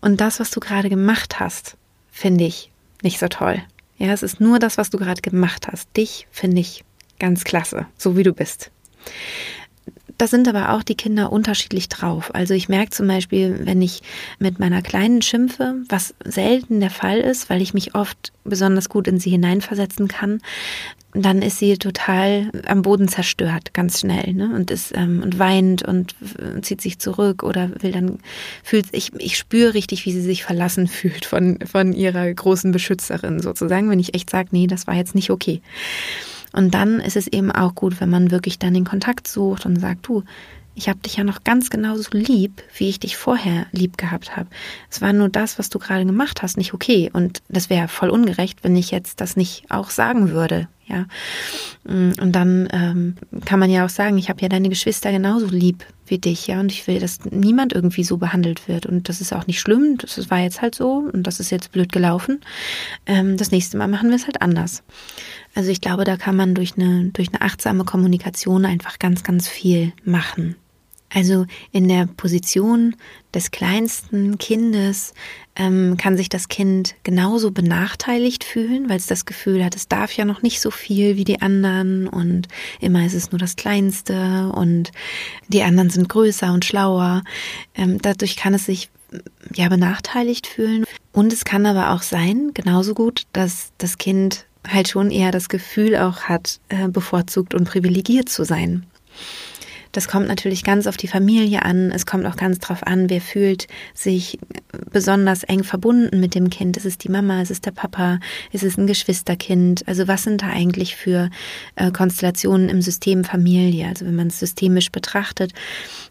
Und 0.00 0.20
das, 0.20 0.40
was 0.40 0.50
du 0.50 0.58
gerade 0.58 0.88
gemacht 0.88 1.38
hast, 1.38 1.76
finde 2.10 2.44
ich 2.44 2.72
nicht 3.02 3.18
so 3.18 3.28
toll. 3.28 3.62
Ja, 4.02 4.12
es 4.12 4.24
ist 4.24 4.40
nur 4.40 4.58
das, 4.58 4.78
was 4.78 4.90
du 4.90 4.98
gerade 4.98 5.22
gemacht 5.22 5.68
hast. 5.70 5.96
Dich 5.96 6.26
finde 6.32 6.60
ich 6.60 6.82
ganz 7.20 7.44
klasse, 7.44 7.86
so 7.96 8.16
wie 8.16 8.24
du 8.24 8.32
bist. 8.32 8.72
Da 10.18 10.26
sind 10.26 10.48
aber 10.48 10.72
auch 10.72 10.82
die 10.82 10.96
Kinder 10.96 11.30
unterschiedlich 11.30 11.88
drauf. 11.88 12.34
Also 12.34 12.52
ich 12.52 12.68
merke 12.68 12.90
zum 12.90 13.06
Beispiel, 13.06 13.60
wenn 13.62 13.80
ich 13.80 14.02
mit 14.40 14.58
meiner 14.58 14.82
Kleinen 14.82 15.22
schimpfe, 15.22 15.76
was 15.88 16.16
selten 16.24 16.80
der 16.80 16.90
Fall 16.90 17.20
ist, 17.20 17.48
weil 17.48 17.62
ich 17.62 17.74
mich 17.74 17.94
oft 17.94 18.32
besonders 18.42 18.88
gut 18.88 19.06
in 19.06 19.20
sie 19.20 19.30
hineinversetzen 19.30 20.08
kann, 20.08 20.40
dann 21.14 21.42
ist 21.42 21.58
sie 21.58 21.76
total 21.76 22.50
am 22.66 22.82
Boden 22.82 23.06
zerstört, 23.06 23.74
ganz 23.74 24.00
schnell, 24.00 24.32
ne? 24.32 24.54
Und 24.54 24.70
ist 24.70 24.96
ähm, 24.96 25.22
und 25.22 25.38
weint 25.38 25.82
und 25.82 26.14
zieht 26.62 26.80
sich 26.80 26.98
zurück 26.98 27.42
oder 27.42 27.70
will 27.82 27.92
dann 27.92 28.18
fühlt 28.62 28.86
ich 28.92 29.12
ich 29.18 29.36
spüre 29.36 29.74
richtig, 29.74 30.06
wie 30.06 30.12
sie 30.12 30.22
sich 30.22 30.42
verlassen 30.42 30.88
fühlt 30.88 31.26
von 31.26 31.58
von 31.66 31.92
ihrer 31.92 32.32
großen 32.32 32.72
Beschützerin 32.72 33.40
sozusagen, 33.40 33.90
wenn 33.90 34.00
ich 34.00 34.14
echt 34.14 34.30
sage, 34.30 34.48
nee, 34.52 34.66
das 34.66 34.86
war 34.86 34.94
jetzt 34.94 35.14
nicht 35.14 35.30
okay. 35.30 35.60
Und 36.54 36.74
dann 36.74 37.00
ist 37.00 37.16
es 37.16 37.26
eben 37.26 37.50
auch 37.50 37.74
gut, 37.74 38.00
wenn 38.00 38.10
man 38.10 38.30
wirklich 38.30 38.58
dann 38.58 38.74
den 38.74 38.84
Kontakt 38.84 39.26
sucht 39.26 39.64
und 39.64 39.80
sagt, 39.80 40.06
du, 40.06 40.22
ich 40.74 40.88
habe 40.88 41.00
dich 41.00 41.16
ja 41.16 41.24
noch 41.24 41.44
ganz 41.44 41.70
genauso 41.70 42.10
lieb, 42.12 42.62
wie 42.76 42.88
ich 42.88 43.00
dich 43.00 43.16
vorher 43.16 43.66
lieb 43.72 43.98
gehabt 43.98 44.36
habe. 44.36 44.48
Es 44.90 45.00
war 45.02 45.12
nur 45.12 45.28
das, 45.28 45.58
was 45.58 45.68
du 45.68 45.78
gerade 45.78 46.06
gemacht 46.06 46.42
hast, 46.42 46.56
nicht 46.56 46.72
okay. 46.72 47.10
Und 47.12 47.42
das 47.48 47.68
wäre 47.68 47.88
voll 47.88 48.08
ungerecht, 48.08 48.64
wenn 48.64 48.76
ich 48.76 48.90
jetzt 48.90 49.20
das 49.20 49.36
nicht 49.36 49.70
auch 49.70 49.90
sagen 49.90 50.30
würde. 50.30 50.68
Ja. 50.92 51.06
Und 51.84 52.32
dann 52.32 52.68
ähm, 52.72 53.14
kann 53.44 53.58
man 53.58 53.70
ja 53.70 53.84
auch 53.84 53.88
sagen, 53.88 54.18
ich 54.18 54.28
habe 54.28 54.42
ja 54.42 54.48
deine 54.48 54.68
Geschwister 54.68 55.10
genauso 55.10 55.46
lieb 55.46 55.86
wie 56.06 56.18
dich, 56.18 56.46
ja. 56.46 56.60
Und 56.60 56.70
ich 56.70 56.86
will, 56.86 57.00
dass 57.00 57.24
niemand 57.24 57.72
irgendwie 57.72 58.04
so 58.04 58.18
behandelt 58.18 58.68
wird. 58.68 58.84
Und 58.84 59.08
das 59.08 59.20
ist 59.20 59.32
auch 59.32 59.46
nicht 59.46 59.58
schlimm. 59.58 59.96
Das 59.96 60.30
war 60.30 60.40
jetzt 60.40 60.60
halt 60.60 60.74
so 60.74 61.08
und 61.12 61.26
das 61.26 61.40
ist 61.40 61.50
jetzt 61.50 61.72
blöd 61.72 61.90
gelaufen. 61.90 62.40
Ähm, 63.06 63.38
das 63.38 63.50
nächste 63.50 63.78
Mal 63.78 63.88
machen 63.88 64.10
wir 64.10 64.16
es 64.16 64.26
halt 64.26 64.42
anders. 64.42 64.82
Also 65.54 65.70
ich 65.70 65.80
glaube, 65.80 66.04
da 66.04 66.16
kann 66.16 66.36
man 66.36 66.54
durch 66.54 66.74
eine, 66.76 67.06
durch 67.12 67.28
eine 67.28 67.40
achtsame 67.40 67.84
Kommunikation 67.84 68.66
einfach 68.66 68.98
ganz, 68.98 69.22
ganz 69.22 69.48
viel 69.48 69.92
machen. 70.04 70.56
Also 71.14 71.46
in 71.70 71.88
der 71.88 72.06
Position 72.06 72.96
des 73.34 73.50
kleinsten 73.50 74.38
Kindes 74.38 75.14
ähm, 75.56 75.96
kann 75.98 76.16
sich 76.16 76.28
das 76.28 76.48
Kind 76.48 76.94
genauso 77.02 77.50
benachteiligt 77.50 78.44
fühlen, 78.44 78.88
weil 78.88 78.96
es 78.96 79.06
das 79.06 79.26
Gefühl 79.26 79.64
hat, 79.64 79.76
es 79.76 79.88
darf 79.88 80.12
ja 80.12 80.24
noch 80.24 80.42
nicht 80.42 80.60
so 80.60 80.70
viel 80.70 81.16
wie 81.16 81.24
die 81.24 81.42
anderen 81.42 82.08
und 82.08 82.48
immer 82.80 83.04
ist 83.04 83.14
es 83.14 83.32
nur 83.32 83.38
das 83.38 83.56
Kleinste 83.56 84.50
und 84.54 84.92
die 85.48 85.62
anderen 85.62 85.90
sind 85.90 86.08
größer 86.08 86.52
und 86.52 86.64
schlauer. 86.64 87.22
Ähm, 87.74 88.00
dadurch 88.00 88.36
kann 88.36 88.54
es 88.54 88.66
sich 88.66 88.90
ja 89.54 89.68
benachteiligt 89.68 90.46
fühlen. 90.46 90.84
Und 91.12 91.32
es 91.32 91.44
kann 91.44 91.66
aber 91.66 91.90
auch 91.90 92.02
sein, 92.02 92.52
genauso 92.54 92.94
gut, 92.94 93.24
dass 93.32 93.72
das 93.78 93.98
Kind 93.98 94.46
halt 94.66 94.88
schon 94.88 95.10
eher 95.10 95.32
das 95.32 95.48
Gefühl 95.48 95.96
auch 95.96 96.22
hat, 96.22 96.60
äh, 96.68 96.88
bevorzugt 96.88 97.54
und 97.54 97.64
privilegiert 97.64 98.28
zu 98.28 98.44
sein. 98.44 98.86
Das 99.92 100.08
kommt 100.08 100.26
natürlich 100.26 100.64
ganz 100.64 100.86
auf 100.86 100.96
die 100.96 101.06
Familie 101.06 101.62
an. 101.62 101.92
Es 101.92 102.06
kommt 102.06 102.26
auch 102.26 102.36
ganz 102.36 102.58
drauf 102.58 102.82
an, 102.86 103.10
wer 103.10 103.20
fühlt 103.20 103.68
sich 103.94 104.38
besonders 104.90 105.44
eng 105.44 105.64
verbunden 105.64 106.18
mit 106.18 106.34
dem 106.34 106.48
Kind. 106.48 106.78
Ist 106.78 106.86
es 106.86 106.96
die 106.96 107.10
Mama? 107.10 107.42
Ist 107.42 107.50
es 107.50 107.60
der 107.60 107.72
Papa? 107.72 108.18
Ist 108.52 108.64
es 108.64 108.78
ein 108.78 108.86
Geschwisterkind? 108.86 109.86
Also 109.86 110.08
was 110.08 110.22
sind 110.22 110.42
da 110.42 110.46
eigentlich 110.46 110.96
für 110.96 111.30
äh, 111.76 111.90
Konstellationen 111.90 112.70
im 112.70 112.80
System 112.80 113.24
Familie? 113.24 113.86
Also 113.86 114.06
wenn 114.06 114.16
man 114.16 114.28
es 114.28 114.38
systemisch 114.38 114.90
betrachtet, 114.90 115.52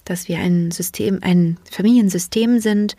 dass 0.06 0.28
wir 0.28 0.38
ein 0.38 0.70
System, 0.70 1.20
ein 1.24 1.58
Familiensystem 1.70 2.60
sind, 2.60 2.96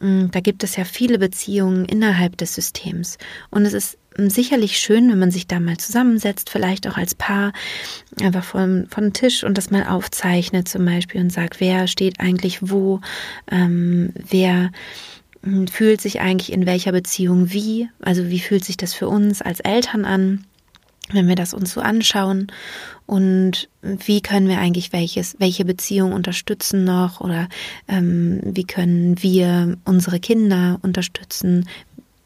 mm, 0.00 0.26
da 0.32 0.40
gibt 0.40 0.64
es 0.64 0.74
ja 0.74 0.84
viele 0.84 1.20
Beziehungen 1.20 1.84
innerhalb 1.84 2.36
des 2.36 2.54
Systems. 2.56 3.18
Und 3.50 3.64
es 3.66 3.72
ist 3.72 3.98
sicherlich 4.16 4.78
schön, 4.78 5.10
wenn 5.10 5.18
man 5.18 5.30
sich 5.30 5.46
da 5.46 5.60
mal 5.60 5.76
zusammensetzt, 5.76 6.50
vielleicht 6.50 6.86
auch 6.86 6.96
als 6.96 7.14
Paar, 7.14 7.52
einfach 8.20 8.44
von, 8.44 8.86
von 8.88 9.12
Tisch 9.12 9.44
und 9.44 9.58
das 9.58 9.70
mal 9.70 9.86
aufzeichnet 9.86 10.68
zum 10.68 10.84
Beispiel 10.84 11.20
und 11.20 11.30
sagt, 11.30 11.60
wer 11.60 11.86
steht 11.86 12.20
eigentlich 12.20 12.58
wo, 12.62 13.00
ähm, 13.50 14.12
wer 14.14 14.70
fühlt 15.70 16.00
sich 16.00 16.20
eigentlich 16.20 16.52
in 16.52 16.66
welcher 16.66 16.92
Beziehung 16.92 17.52
wie, 17.52 17.88
also 18.00 18.28
wie 18.28 18.38
fühlt 18.38 18.64
sich 18.64 18.76
das 18.76 18.94
für 18.94 19.08
uns 19.08 19.42
als 19.42 19.60
Eltern 19.60 20.04
an, 20.04 20.44
wenn 21.10 21.28
wir 21.28 21.34
das 21.34 21.52
uns 21.52 21.72
so 21.72 21.80
anschauen? 21.80 22.46
Und 23.06 23.68
wie 23.82 24.22
können 24.22 24.48
wir 24.48 24.58
eigentlich 24.58 24.92
welches, 24.92 25.36
welche 25.38 25.64
Beziehung 25.64 26.12
unterstützen 26.12 26.84
noch? 26.84 27.20
Oder 27.20 27.48
ähm, 27.88 28.40
wie 28.44 28.64
können 28.64 29.20
wir 29.22 29.76
unsere 29.84 30.20
Kinder 30.20 30.78
unterstützen, 30.82 31.68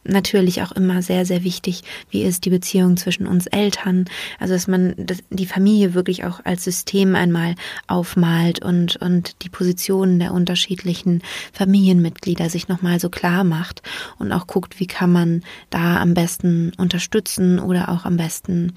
natürlich 0.08 0.62
auch 0.62 0.72
immer 0.72 1.02
sehr, 1.02 1.26
sehr 1.26 1.44
wichtig, 1.44 1.82
wie 2.10 2.22
ist 2.22 2.44
die 2.44 2.50
Beziehung 2.50 2.96
zwischen 2.96 3.26
uns 3.26 3.46
Eltern. 3.46 4.06
Also, 4.38 4.54
dass 4.54 4.66
man 4.68 4.94
die 5.30 5.46
Familie 5.46 5.94
wirklich 5.94 6.24
auch 6.24 6.40
als 6.44 6.64
System 6.64 7.14
einmal 7.14 7.54
aufmalt 7.86 8.64
und, 8.64 8.96
und 8.96 9.42
die 9.42 9.48
Positionen 9.48 10.18
der 10.18 10.32
unterschiedlichen 10.32 11.22
Familienmitglieder 11.52 12.50
sich 12.50 12.68
nochmal 12.68 13.00
so 13.00 13.10
klar 13.10 13.44
macht 13.44 13.82
und 14.18 14.32
auch 14.32 14.46
guckt, 14.46 14.80
wie 14.80 14.86
kann 14.86 15.12
man 15.12 15.42
da 15.70 16.00
am 16.00 16.14
besten 16.14 16.72
unterstützen 16.76 17.58
oder 17.58 17.88
auch 17.88 18.04
am 18.04 18.16
besten 18.16 18.72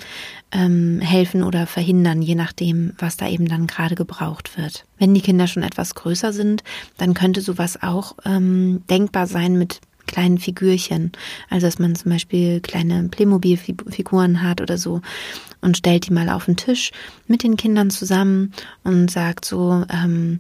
ähm, 0.52 1.00
helfen 1.02 1.44
oder 1.44 1.68
verhindern, 1.68 2.22
je 2.22 2.36
nachdem, 2.36 2.94
was 2.98 3.18
da 3.18 3.28
eben 3.28 3.48
dann 3.48 3.68
gerade 3.68 3.96
gebraucht 3.96 4.58
wird. 4.58 4.86
Wenn 4.98 5.14
die 5.14 5.22
Kinder 5.22 5.48
schon 5.48 5.64
etwas 5.64 5.96
größer 5.96 6.34
sind, 6.34 6.64
dann 6.98 7.14
könnte 7.14 7.42
sowas 7.42 7.82
auch 7.82 8.16
ähm, 8.26 8.84
denkbar 8.90 9.28
sein 9.28 9.58
mit 9.58 9.82
kleinen 10.10 10.40
Figürchen. 10.40 11.12
Also 11.50 11.68
dass 11.68 11.80
man 11.80 11.96
zum 11.96 12.12
Beispiel 12.12 12.60
kleine 12.60 13.08
Playmobil-Figuren 13.10 14.42
hat 14.42 14.60
oder 14.60 14.78
so 14.78 15.02
und 15.62 15.78
stellt 15.78 16.08
die 16.08 16.14
mal 16.14 16.30
auf 16.30 16.46
den 16.46 16.56
Tisch 16.56 16.92
mit 17.28 17.44
den 17.44 17.58
Kindern 17.58 17.90
zusammen 17.90 18.54
und 18.84 19.12
sagt 19.12 19.46
so, 19.46 19.84
ähm, 19.90 20.40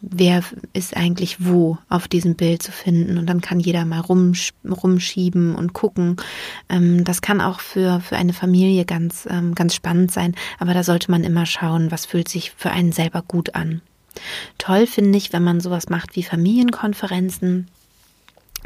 wer 0.00 0.42
ist 0.72 0.96
eigentlich 0.96 1.44
wo 1.44 1.78
auf 1.88 2.08
diesem 2.08 2.34
Bild 2.34 2.62
zu 2.62 2.72
finden 2.72 3.18
und 3.18 3.26
dann 3.26 3.40
kann 3.40 3.60
jeder 3.60 3.84
mal 3.84 4.00
rumsch 4.00 4.52
rumschieben 4.68 5.54
und 5.54 5.72
gucken. 5.74 6.16
Ähm, 6.68 7.04
das 7.04 7.22
kann 7.22 7.40
auch 7.40 7.60
für, 7.60 8.00
für 8.00 8.16
eine 8.16 8.32
Familie 8.32 8.84
ganz, 8.84 9.28
ähm, 9.30 9.54
ganz 9.54 9.74
spannend 9.74 10.10
sein, 10.10 10.34
aber 10.58 10.74
da 10.74 10.82
sollte 10.82 11.10
man 11.10 11.24
immer 11.24 11.46
schauen, 11.46 11.90
was 11.90 12.06
fühlt 12.06 12.28
sich 12.28 12.52
für 12.56 12.70
einen 12.70 12.92
selber 12.92 13.22
gut 13.22 13.54
an. 13.54 13.82
Toll 14.58 14.86
finde 14.86 15.18
ich, 15.18 15.32
wenn 15.32 15.44
man 15.44 15.60
sowas 15.60 15.88
macht 15.90 16.16
wie 16.16 16.22
Familienkonferenzen 16.22 17.68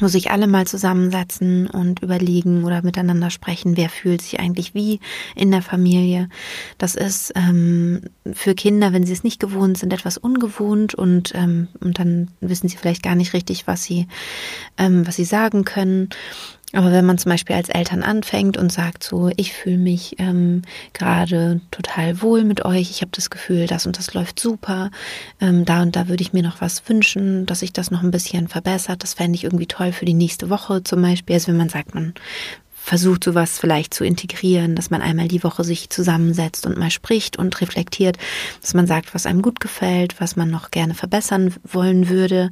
wo 0.00 0.08
sich 0.08 0.30
alle 0.30 0.46
mal 0.46 0.66
zusammensetzen 0.66 1.66
und 1.66 2.02
überlegen 2.02 2.64
oder 2.64 2.82
miteinander 2.82 3.30
sprechen, 3.30 3.76
wer 3.76 3.88
fühlt 3.88 4.22
sich 4.22 4.40
eigentlich 4.40 4.74
wie 4.74 5.00
in 5.34 5.50
der 5.50 5.62
Familie. 5.62 6.28
Das 6.78 6.94
ist 6.94 7.32
ähm, 7.36 8.02
für 8.32 8.54
Kinder, 8.54 8.92
wenn 8.92 9.04
sie 9.04 9.12
es 9.12 9.24
nicht 9.24 9.40
gewohnt 9.40 9.78
sind, 9.78 9.92
etwas 9.92 10.18
ungewohnt 10.18 10.94
und, 10.94 11.32
ähm, 11.34 11.68
und 11.80 11.98
dann 11.98 12.28
wissen 12.40 12.68
sie 12.68 12.76
vielleicht 12.76 13.02
gar 13.02 13.14
nicht 13.14 13.32
richtig, 13.32 13.66
was 13.66 13.84
sie, 13.84 14.06
ähm, 14.78 15.06
was 15.06 15.16
sie 15.16 15.24
sagen 15.24 15.64
können. 15.64 16.08
Aber 16.72 16.92
wenn 16.92 17.04
man 17.04 17.18
zum 17.18 17.30
Beispiel 17.30 17.56
als 17.56 17.68
Eltern 17.68 18.02
anfängt 18.02 18.56
und 18.56 18.70
sagt 18.70 19.02
so, 19.02 19.30
ich 19.36 19.52
fühle 19.52 19.78
mich 19.78 20.16
ähm, 20.18 20.62
gerade 20.92 21.60
total 21.72 22.22
wohl 22.22 22.44
mit 22.44 22.64
euch, 22.64 22.90
ich 22.90 23.00
habe 23.00 23.10
das 23.12 23.28
Gefühl, 23.28 23.66
das 23.66 23.86
und 23.86 23.98
das 23.98 24.14
läuft 24.14 24.38
super, 24.38 24.90
ähm, 25.40 25.64
da 25.64 25.82
und 25.82 25.96
da 25.96 26.08
würde 26.08 26.22
ich 26.22 26.32
mir 26.32 26.44
noch 26.44 26.60
was 26.60 26.88
wünschen, 26.88 27.44
dass 27.46 27.60
sich 27.60 27.72
das 27.72 27.90
noch 27.90 28.02
ein 28.02 28.12
bisschen 28.12 28.46
verbessert, 28.46 29.02
das 29.02 29.14
fände 29.14 29.34
ich 29.34 29.44
irgendwie 29.44 29.66
toll 29.66 29.92
für 29.92 30.04
die 30.04 30.14
nächste 30.14 30.48
Woche 30.48 30.84
zum 30.84 31.02
Beispiel. 31.02 31.34
Also 31.34 31.48
wenn 31.48 31.56
man 31.56 31.68
sagt, 31.68 31.94
man 31.94 32.14
versucht 32.82 33.24
sowas 33.24 33.58
vielleicht 33.58 33.92
zu 33.92 34.04
integrieren, 34.04 34.74
dass 34.74 34.90
man 34.90 35.02
einmal 35.02 35.28
die 35.28 35.44
Woche 35.44 35.64
sich 35.64 35.90
zusammensetzt 35.90 36.66
und 36.66 36.78
mal 36.78 36.90
spricht 36.90 37.36
und 37.36 37.60
reflektiert, 37.60 38.16
dass 38.60 38.74
man 38.74 38.86
sagt, 38.86 39.14
was 39.14 39.26
einem 39.26 39.42
gut 39.42 39.60
gefällt, 39.60 40.20
was 40.20 40.34
man 40.34 40.50
noch 40.50 40.70
gerne 40.70 40.94
verbessern 40.94 41.54
wollen 41.64 42.08
würde. 42.08 42.50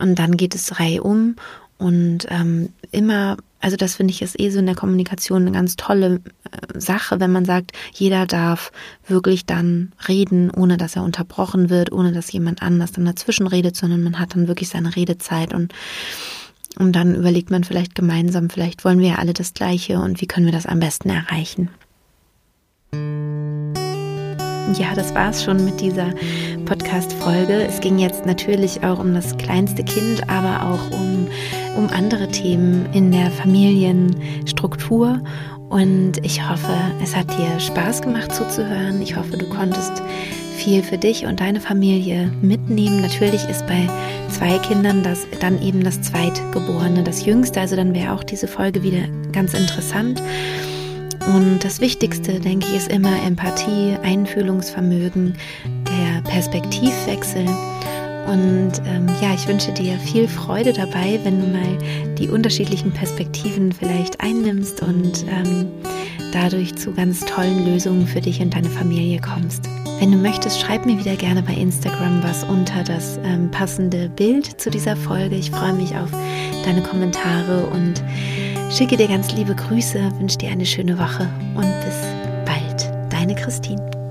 Und 0.00 0.18
dann 0.18 0.36
geht 0.36 0.54
es 0.54 0.80
Reihe 0.80 1.02
um 1.02 1.36
und 1.78 2.26
ähm, 2.28 2.70
immer, 2.92 3.36
also 3.60 3.76
das 3.76 3.96
finde 3.96 4.12
ich 4.12 4.22
ist 4.22 4.38
eh 4.38 4.50
so 4.50 4.58
in 4.58 4.66
der 4.66 4.74
Kommunikation 4.74 5.42
eine 5.42 5.52
ganz 5.52 5.76
tolle 5.76 6.20
äh, 6.50 6.78
Sache, 6.80 7.20
wenn 7.20 7.32
man 7.32 7.44
sagt, 7.44 7.72
jeder 7.92 8.26
darf 8.26 8.72
wirklich 9.06 9.44
dann 9.46 9.92
reden, 10.08 10.50
ohne 10.50 10.76
dass 10.76 10.96
er 10.96 11.02
unterbrochen 11.02 11.70
wird, 11.70 11.92
ohne 11.92 12.12
dass 12.12 12.32
jemand 12.32 12.62
anders 12.62 12.92
dann 12.92 13.04
dazwischen 13.04 13.46
redet, 13.46 13.76
sondern 13.76 14.02
man 14.02 14.18
hat 14.18 14.34
dann 14.34 14.48
wirklich 14.48 14.68
seine 14.68 14.94
Redezeit 14.94 15.52
und 15.54 15.72
Und 16.76 16.92
dann 16.96 17.14
überlegt 17.14 17.50
man 17.50 17.62
vielleicht 17.62 17.94
gemeinsam, 17.94 18.50
vielleicht 18.50 18.84
wollen 18.84 18.98
wir 18.98 19.08
ja 19.10 19.14
alle 19.16 19.32
das 19.32 19.54
Gleiche 19.54 20.00
und 20.00 20.20
wie 20.20 20.26
können 20.26 20.46
wir 20.46 20.52
das 20.52 20.66
am 20.66 20.80
besten 20.80 21.08
erreichen. 21.08 21.68
Ja, 24.72 24.94
das 24.94 25.14
war 25.14 25.30
es 25.30 25.44
schon 25.44 25.64
mit 25.64 25.80
dieser 25.80 26.10
Podcast-Folge. 26.64 27.66
Es 27.66 27.80
ging 27.80 27.98
jetzt 27.98 28.24
natürlich 28.24 28.82
auch 28.82 28.98
um 28.98 29.14
das 29.14 29.36
kleinste 29.36 29.84
Kind, 29.84 30.28
aber 30.28 30.70
auch 30.70 30.98
um, 30.98 31.28
um 31.76 31.88
andere 31.90 32.28
Themen 32.28 32.86
in 32.92 33.12
der 33.12 33.30
Familienstruktur. 33.30 35.20
Und 35.68 36.12
ich 36.22 36.48
hoffe, 36.48 36.72
es 37.02 37.14
hat 37.14 37.26
dir 37.30 37.60
Spaß 37.60 38.02
gemacht 38.02 38.34
zuzuhören. 38.34 39.02
Ich 39.02 39.16
hoffe, 39.16 39.36
du 39.36 39.46
konntest 39.48 40.02
viel 40.56 40.82
für 40.82 40.98
dich 40.98 41.26
und 41.26 41.40
deine 41.40 41.60
Familie 41.60 42.32
mitnehmen. 42.40 43.02
Natürlich 43.02 43.44
ist 43.48 43.66
bei 43.66 43.86
zwei 44.30 44.58
Kindern 44.58 45.02
das 45.02 45.26
dann 45.40 45.60
eben 45.60 45.84
das 45.84 46.00
Zweitgeborene, 46.00 47.02
das 47.02 47.26
Jüngste. 47.26 47.60
Also 47.60 47.76
dann 47.76 47.92
wäre 47.92 48.12
auch 48.12 48.24
diese 48.24 48.48
Folge 48.48 48.82
wieder 48.82 49.02
ganz 49.32 49.52
interessant. 49.52 50.22
Und 51.26 51.64
das 51.64 51.80
Wichtigste, 51.80 52.38
denke 52.38 52.66
ich, 52.68 52.76
ist 52.76 52.92
immer 52.92 53.22
Empathie, 53.24 53.96
Einfühlungsvermögen, 54.02 55.34
der 55.64 56.22
Perspektivwechsel. 56.30 57.46
Und 58.26 58.72
ähm, 58.86 59.06
ja, 59.20 59.34
ich 59.34 59.46
wünsche 59.48 59.72
dir 59.72 59.98
viel 59.98 60.28
Freude 60.28 60.72
dabei, 60.72 61.18
wenn 61.24 61.40
du 61.40 61.46
mal 61.46 61.78
die 62.18 62.28
unterschiedlichen 62.28 62.92
Perspektiven 62.92 63.72
vielleicht 63.72 64.20
einnimmst 64.20 64.82
und 64.82 65.24
ähm, 65.28 65.68
dadurch 66.32 66.74
zu 66.74 66.92
ganz 66.92 67.20
tollen 67.20 67.66
Lösungen 67.66 68.06
für 68.06 68.20
dich 68.20 68.40
und 68.40 68.54
deine 68.54 68.70
Familie 68.70 69.20
kommst. 69.20 69.68
Wenn 70.00 70.10
du 70.10 70.18
möchtest, 70.18 70.60
schreib 70.60 70.84
mir 70.86 70.98
wieder 70.98 71.16
gerne 71.16 71.42
bei 71.42 71.54
Instagram 71.54 72.22
was 72.22 72.44
unter 72.44 72.82
das 72.82 73.18
ähm, 73.24 73.50
passende 73.50 74.08
Bild 74.08 74.60
zu 74.60 74.70
dieser 74.70 74.96
Folge. 74.96 75.36
Ich 75.36 75.50
freue 75.50 75.72
mich 75.72 75.94
auf 75.94 76.10
deine 76.64 76.82
Kommentare 76.82 77.66
und 77.66 78.02
schicke 78.70 78.96
dir 78.96 79.08
ganz 79.08 79.32
liebe 79.32 79.54
Grüße, 79.54 80.12
wünsche 80.18 80.38
dir 80.38 80.50
eine 80.50 80.66
schöne 80.66 80.98
Woche 80.98 81.28
und 81.54 81.72
bis 81.84 81.96
bald. 82.44 82.92
Deine 83.10 83.34
Christine. 83.34 84.03